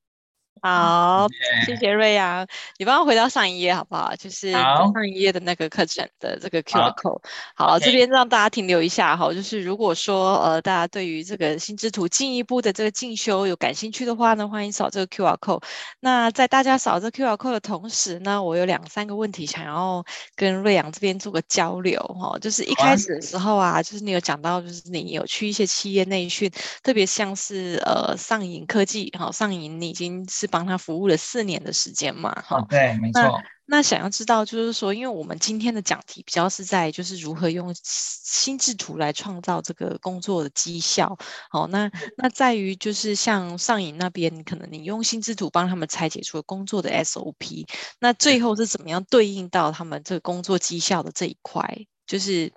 [0.62, 1.28] 好，
[1.66, 2.46] 谢谢瑞阳，
[2.78, 4.16] 你帮我回到上一页好不好？
[4.16, 7.22] 就是上一页的那个课程的这个 QR code。
[7.56, 15.64] 好.这边让大家停留一下哈，就是如果说呃大家对于这个心智图进一步的这个进修有感兴趣的话呢，欢迎扫这个 QR code。
[16.00, 20.04] 那在大家扫这个 QR code 的同时呢，我有两三个问题想要
[20.36, 26.52] 跟瑞阳这边做个交流哈，就是一开始的时候啊，就是你有讲到，就是你有去一些企业内训，
[26.84, 30.52] 特别像是呃上银科技哈，上银你已经是。
[30.52, 33.42] 帮他服务了四年的时间嘛，哈、哦，对，没错。
[33.66, 41.18] 那想要知道，就是说，因为我们今天的讲题比较是在，就是如何用心智图来创造这个工作的绩效。
[41.50, 47.66] 好，那那在于就是像上影那边，可能你用心智图帮他们拆解出了工作的 SOP，
[48.02, 52.52] 那最后是怎么样对应到他们这个工作绩效的这一块，就是。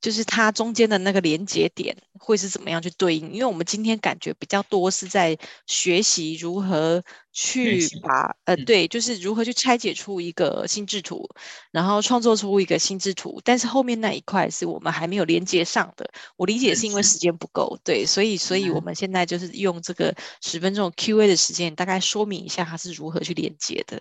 [0.00, 3.32] 就是它中间的那个连接点会是怎么样去对应？
[3.32, 5.36] 因为我们今天感觉比较多是在
[5.66, 11.28] 学习如何去把呃对，就是如何去拆解出一个心智图，
[11.70, 13.40] 然后创作出一个心智图。
[13.44, 16.10] 但是后面那一块是我们还没有连接上的。
[16.36, 24.00] 我理解是因为时间不够，对，所以所以我们现在就是用这个十分钟 Q&A 的时间，大概说明一下它是如何去连接的。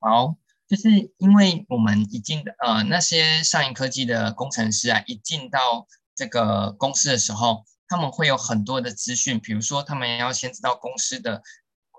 [0.00, 0.36] 好。
[0.68, 11.42] 就是因为我们一进呃那些上银科技的工程师啊，一进到这个公司的时候，他们会有很多的资讯，比如说他们要先知道公司的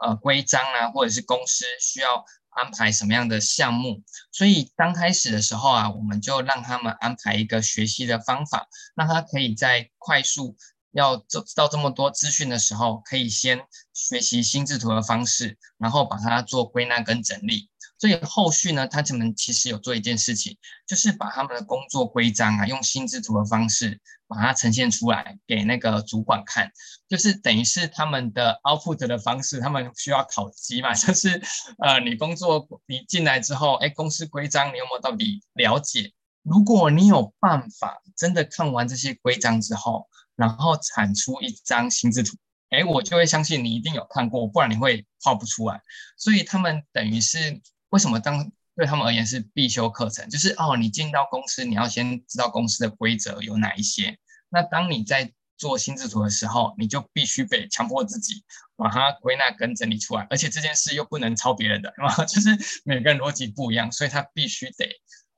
[0.02, 10.58] 呃规章啊，或者是公司需要安排什么样的项目，所以刚开始的时候啊，我们就让他们安排一个学习的方法，让他可以在快速
[10.92, 13.62] 要知道这么多资讯的时候，可以先
[13.94, 17.70] 学习心智图的方式，然后把它做归纳跟整理。
[18.00, 26.72] 所以后续呢，他们其实有做一件事情，就是把他们的工作规章啊，用心智图的方式把它呈现出来给那个主管看，
[27.10, 31.42] 就是等于是他们的 output 的方式，他们需要考绩嘛， 就是
[31.80, 36.14] 呃，你工作你进来之后，哎，公司规章你有没有到底了解？
[36.44, 42.38] 如果你有办法真的看完这些规章之后，然后产出一张心智图，
[42.70, 45.82] 哎，我就会相信你一定有看过，不然你会画不出来。
[46.16, 47.60] 所以他们等于是。
[47.90, 50.30] 为什么当对他们而言是必修课程？
[50.30, 54.18] 就是哦，你进到公司，你要先知道公司的规则有哪一些。
[54.50, 58.44] 那当你在做心智图的时候，你就必须被强迫自己
[58.76, 61.92] 把它归纳跟整理出来，而且这件事又不能抄别人的，
[62.30, 64.86] 就是每个人逻辑不一样，所以他必须得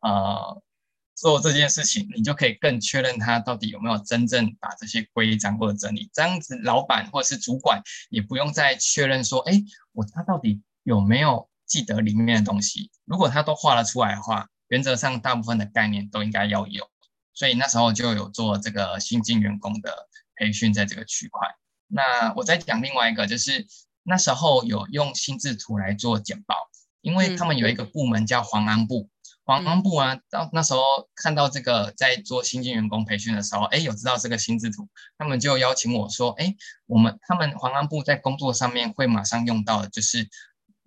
[0.02, 0.62] 呃
[1.16, 6.10] 做这件事情，你就可以更确认他到底有没有真正把这些规章或者整理。
[6.14, 11.49] 这样子，老板或者是主管也不用再确认说，哎，我他到底有没有。
[11.70, 16.90] 记得里面的东西，如果他都画了出来的话，原则上大部分的概念都应该要有。
[17.34, 21.48] 所以那时候就有做这个新进员工的培训，在这个区块。
[21.88, 23.66] 那我再讲另外一个，就是
[24.04, 26.56] 那时候有用心智图来做简报，
[27.02, 29.10] 因为他们有一个部门叫黄安部，
[29.46, 30.82] 黄安部啊，到那时候
[31.16, 36.56] 看到这个在做新进员工培训的时候，哎，有知道这个心智图，他们就邀请我说，哎，
[36.88, 40.28] 我们他们黄安部在工作上面会马上用到的，就是。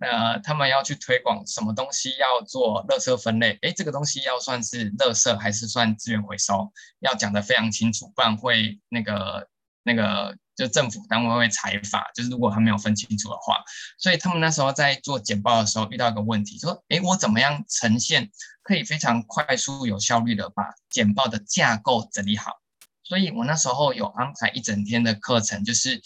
[0.03, 9.49] 呃，他们要去推广什么东西要做垃圾分类，诶，这个东西要算是垃圾还是算资源回收，要讲得非常清楚，不然会那个
[9.85, 13.63] 那个就政府单位会裁罚，就是如果他没有分清楚的话，
[13.97, 18.29] 所以他们那时候在做简报的时候遇到一个问题，说，诶，我怎么样呈现
[18.65, 22.59] 可以非常快速有效率的把简报的架构整理好？
[23.05, 26.03] 所以我那时候有安排一整天的课程，就是。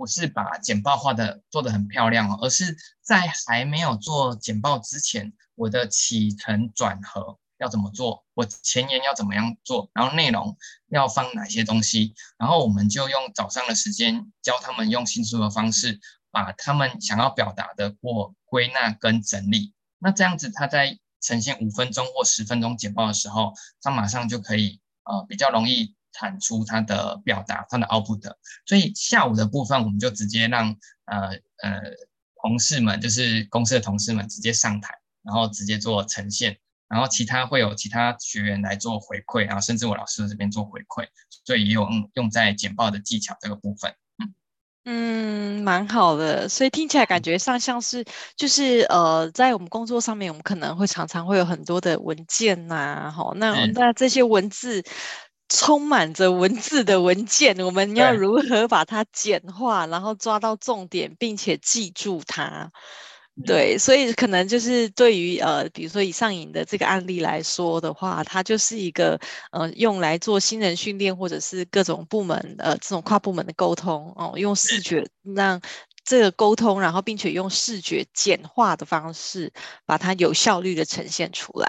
[0.00, 10.56] 不是把简报画的做得很漂亮哦，而是在还没有做简报之前，我的起承转合要怎么做，我前言要怎么样做，然后内容
[10.88, 19.74] 要放哪些东西，然后我们就用早上的时间教他们用新书的方式，把他们想要表达的过归纳跟整理。
[19.98, 25.94] 那这样子他在呈现五分钟或十分钟简报的时候，他马上就可以呃比较容易。
[26.12, 28.34] 产出它的表达，它的 output，
[28.66, 31.28] 所以下午的部分我们就直接让呃
[31.62, 31.80] 呃
[32.42, 36.58] 同事们，就是公司的同事们直接上台，然后直接做呈现，
[36.88, 41.06] 然后其他会有其他学员来做回馈，然后甚至我老师这边做回馈，
[41.44, 43.94] 所以也有用用在简报的技巧这个部分。
[44.86, 48.02] 嗯，蛮好的，所以听起来感觉上像是
[48.34, 54.82] 就是呃，在我们工作上面，我们可能会常常会有很多的文件呐、啊，好，那那这些文字。
[55.50, 62.70] 充满着文字的文件，我们要如何把它简化，然后抓到重点，并且记住它？
[63.46, 69.18] 对，所以可能就是对于呃，比如说以上瘾的这个案例来说的话，它就是一个
[69.50, 75.60] 呃，用来做新人训练或者是各种部门呃这种跨部门的沟通哦，用视觉让
[76.04, 79.50] 这个沟通，然后并且用视觉简化的方式，
[79.86, 81.68] 把它有效率的呈现出来。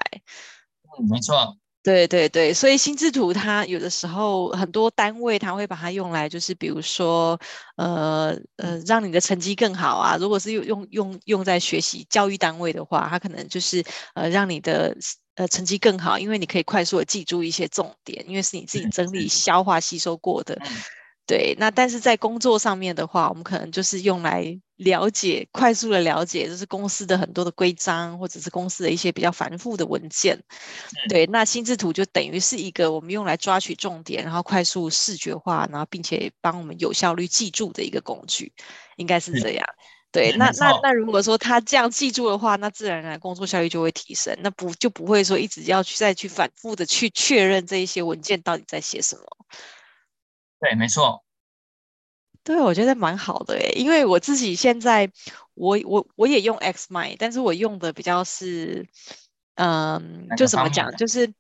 [1.00, 1.61] 嗯，没错。
[1.84, 7.40] 对对对，所以心智图它有的时候很多单位它会把它用来，就是比如说，
[7.76, 10.16] 呃呃，让你的成绩更好啊。
[10.16, 14.96] 如果是用用用用在学习教育单位的话，它可能就是呃让你的
[15.34, 20.60] 呃成绩更好，因为你可以快速的记住一些重点，因为是你自己整理、消化、吸收过的。
[21.32, 30.38] 对，那但是在工作上面的话，我们可能就是用来了解、快速的了解，就是公司的很多的规章，或者是公司的一些比较繁复的文件。
[31.08, 38.52] 对，那心智图就等于是一个我们用来抓取重点，然后快速视觉化，然后并且帮我们有效率记住的一个工具，
[38.98, 39.66] 应该是这样。
[40.12, 49.24] 对，那那那如果说他这样记住的话，那自然而然工作效率就会提升，那不就不会说一直要去再去反复的去确认这一些文件到底在写什么。
[50.62, 51.24] 对，没错。
[52.44, 55.12] 对，我觉得蛮好的诶，因为我自己现在，
[55.54, 58.88] 我我我也用 XMind，但是我用的比较是，
[59.56, 61.32] 嗯，就怎么讲，就是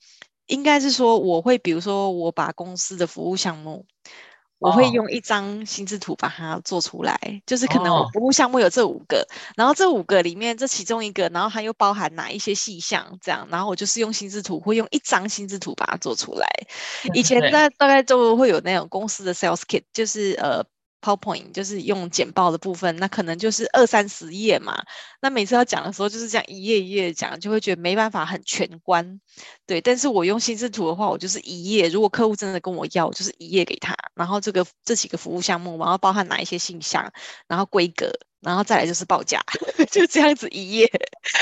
[0.45, 3.86] 应该是说，我会比如说，我把公司的服务项目。
[4.62, 16.47] 我会用一张心智图把它做出来，就是可能我服务项目有这五个，然后这五个里面这其中一个，然后它又包含哪一些细项，这样，然后我就是用心智图，会用一张心智图把它做出来。
[17.16, 20.64] 以前在大概就会有那种公司的 sales kit，就是呃。
[21.01, 24.83] PowerPoint 就是用简报的部分，那可能就是二三十页嘛。
[25.21, 29.19] 那每次要讲的时候，就是这样一页一页讲，就会觉得没办法很全观。
[29.65, 31.89] 对，但是我用心智图的话，我就是一页。
[31.89, 33.95] 如果客户真的跟我要，我就是一页给他。
[34.15, 37.11] 然后这个这几个服务项目，然后包含哪一些信箱，
[37.47, 39.43] 然后规格，然后再来就是报价，
[39.91, 40.91] 就这样子一页，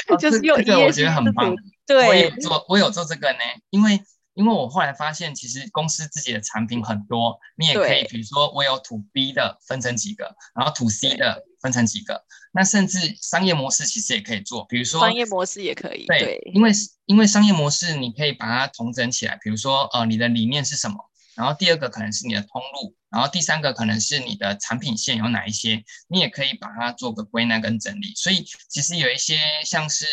[0.08, 0.66] 哦、就是用一页。
[0.66, 1.54] 这个我觉得很棒。
[1.86, 3.40] 对，我有做，我有做这个呢，
[3.70, 4.02] 因为。
[4.40, 12.24] 因为我后来发现，其实公司自己的产品很多，你也可以，比如说我有 to B 的分成几个，然后 to C 的分成几个，
[12.54, 16.72] 那甚至商业模式其实也可以做，比如说商业模式也可以，对，对因为
[17.06, 20.96] 因为商业模式你可以把它统整起来，比如说呃你的理念是什么，
[21.36, 28.14] 然后第二个可能是你的通路，然后第三个可能是你的产品线有哪一些，你也可以把它做个归纳跟整理。
[28.16, 30.06] 所以其实有一些像是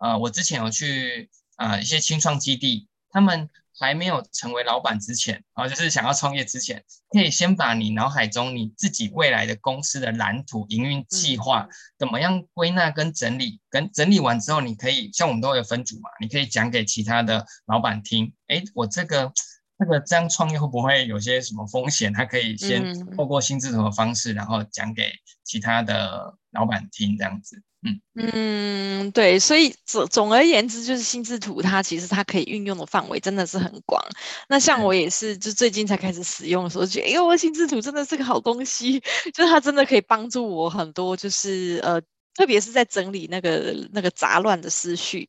[0.00, 3.48] 呃我之前有去呃一些青创基地，他们。
[3.80, 11.66] 还没有成为老板之前，啊，就是想要创业之前，可以先把你脑海中你自己未来的公司的蓝图、营运计划
[11.98, 18.32] 怎么样归纳跟整理，跟整理完之后，你可以像我们都有分组嘛，你可以讲给其他的老板听。
[18.48, 19.32] 诶，我这个
[19.78, 22.12] 这个这样创业会不会有些什么风险？
[22.12, 25.10] 他可以先透过心智图的方式，然后讲给
[25.42, 27.62] 其他的老板听，这样子。
[27.82, 34.02] 嗯嗯，对，所以总总而言之，就是心智图它其实它可以运用的范围真的是很广。
[34.48, 39.00] 那像我也是，就最近才开始使用的时候，觉得哎呦，心智图真的是个好东西，
[39.32, 41.98] 就是它真的可以帮助我很多，就是呃，
[42.34, 45.26] 特别是在整理那个那个杂乱的思绪，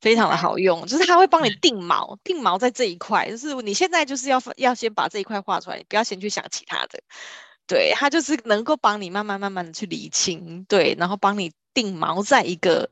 [0.00, 0.86] 非常的好用。
[0.86, 6.98] 就是它会帮你定锚，定锚在这一块，就是你现在就是要要先把这一块画出来，你不要先去想其他的。
[7.66, 12.90] 对，它就是能够帮你慢慢慢慢的去理清，对，然后帮你定锚在一个。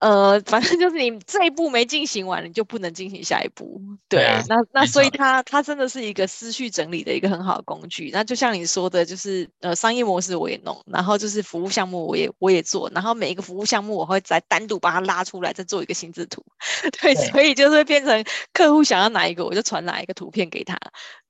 [0.00, 3.82] 呃，反正就是你这一步没进行完，你就不能进行下一步。
[4.08, 8.08] 对，对啊、那那所以它它真的是一个思绪整理的一个很好的工具。
[8.12, 16.44] 那就像你说的，就是呃商业模式我也弄，然后就是服务项目我也我也做，然后每一个服务项目我会再单独把它拉出来，再做一个心智图。
[17.02, 20.78] 对，对所以就是会变成客户想要哪一个，我就传哪一个图片给他。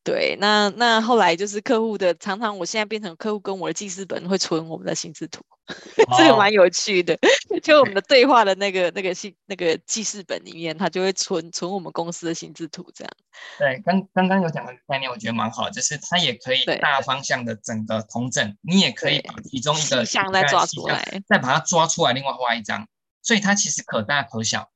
[0.09, 5.43] 对，那那后来就是客户的，常常我现在变成客户跟我的记事本会存我们的心智图。
[6.17, 7.15] 这个蛮有趣的，
[7.63, 13.13] 就我们的对话的那个那个信那个记事本里面，它就会存存我们公司的心智图这样。
[13.59, 22.89] 对，刚刚刚有讲的概念，我觉得蛮好，就是它也可以大方向的整个同整，你也可以把其中一个项再抓出来，再把它抓出来，另外画一张，
[23.23, 24.71] 所以它其实可大可小，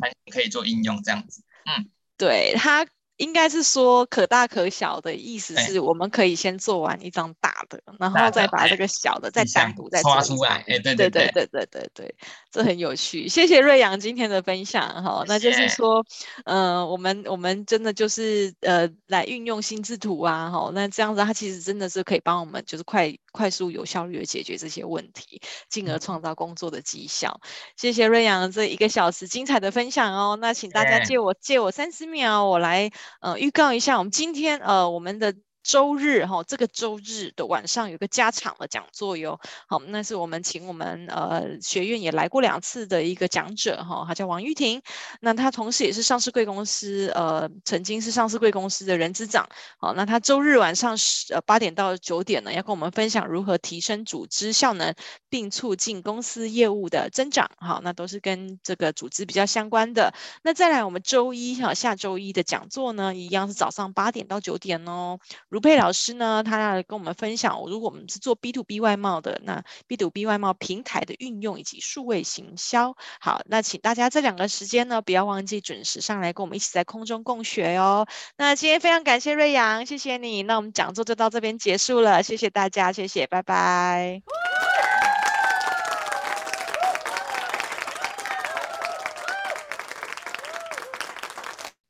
[0.00, 1.42] 还可以做应用这样子。
[1.66, 2.86] 嗯，对它。
[3.18, 10.64] 应该是说可大可小的意思是我们可以先做完一张大的，然后再把这个小的再单独再抓出来。
[10.68, 11.66] 哎，对对对对对。
[11.70, 12.14] 对对，
[12.50, 13.28] 这很有趣。
[13.28, 16.04] 谢谢瑞阳今天的分享哈，那就是说，
[16.44, 27.40] 呃，我们我们真的就是呃来运用心智图啊哈，那这样子它其实真的是可以帮我们就是快快速有效率的解决这些问题，进而创造工作的绩效。
[27.76, 32.90] 谢谢瑞阳这一个小时精彩的分享哦，那请大家借我借我三十秒，我来。
[33.20, 35.34] 呃，预告一下，我们今天呃，我们的。
[35.66, 39.40] 周日哈，这个周日的晚上有个加场的讲座哟。
[39.66, 44.80] 好，那是我们请我们呃学院也来过两次的一个讲者哈，他叫王玉婷。
[45.20, 49.44] 那他同时也是上市贵公司呃，曾经是上市贵公司的人资长。
[49.78, 54.94] 好，那他周日晚上十呃八点到九点呢，要跟我们分享如何提升组织效能，
[55.28, 57.50] 并促进公司业务的增长。
[57.58, 60.14] 好，那都是跟这个组织比较相关的。
[60.44, 65.18] 那再来我们周一哈，下周一的讲座呢，一样是早上八点到九点哦。
[65.56, 72.94] 如佩老师呢，他要跟我们分享，如果我们是做 B to B 外贸的，那 B to B 外贸平台的运用以及数位行销。
[73.22, 78.06] 好，那请大家这两个时间呢，不要忘记准时上来跟我们一起在空中共学哦。
[78.36, 80.42] 那今天非常感谢瑞阳，谢谢你。
[80.42, 84.20] 那我们讲座就到这边结束了，谢谢大家，谢谢，拜拜。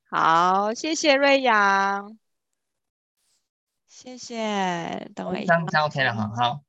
[0.08, 2.16] 好，谢谢瑞阳。
[3.97, 5.59] 谢谢，等我一下。
[5.68, 6.65] 这样 OK 了，好好。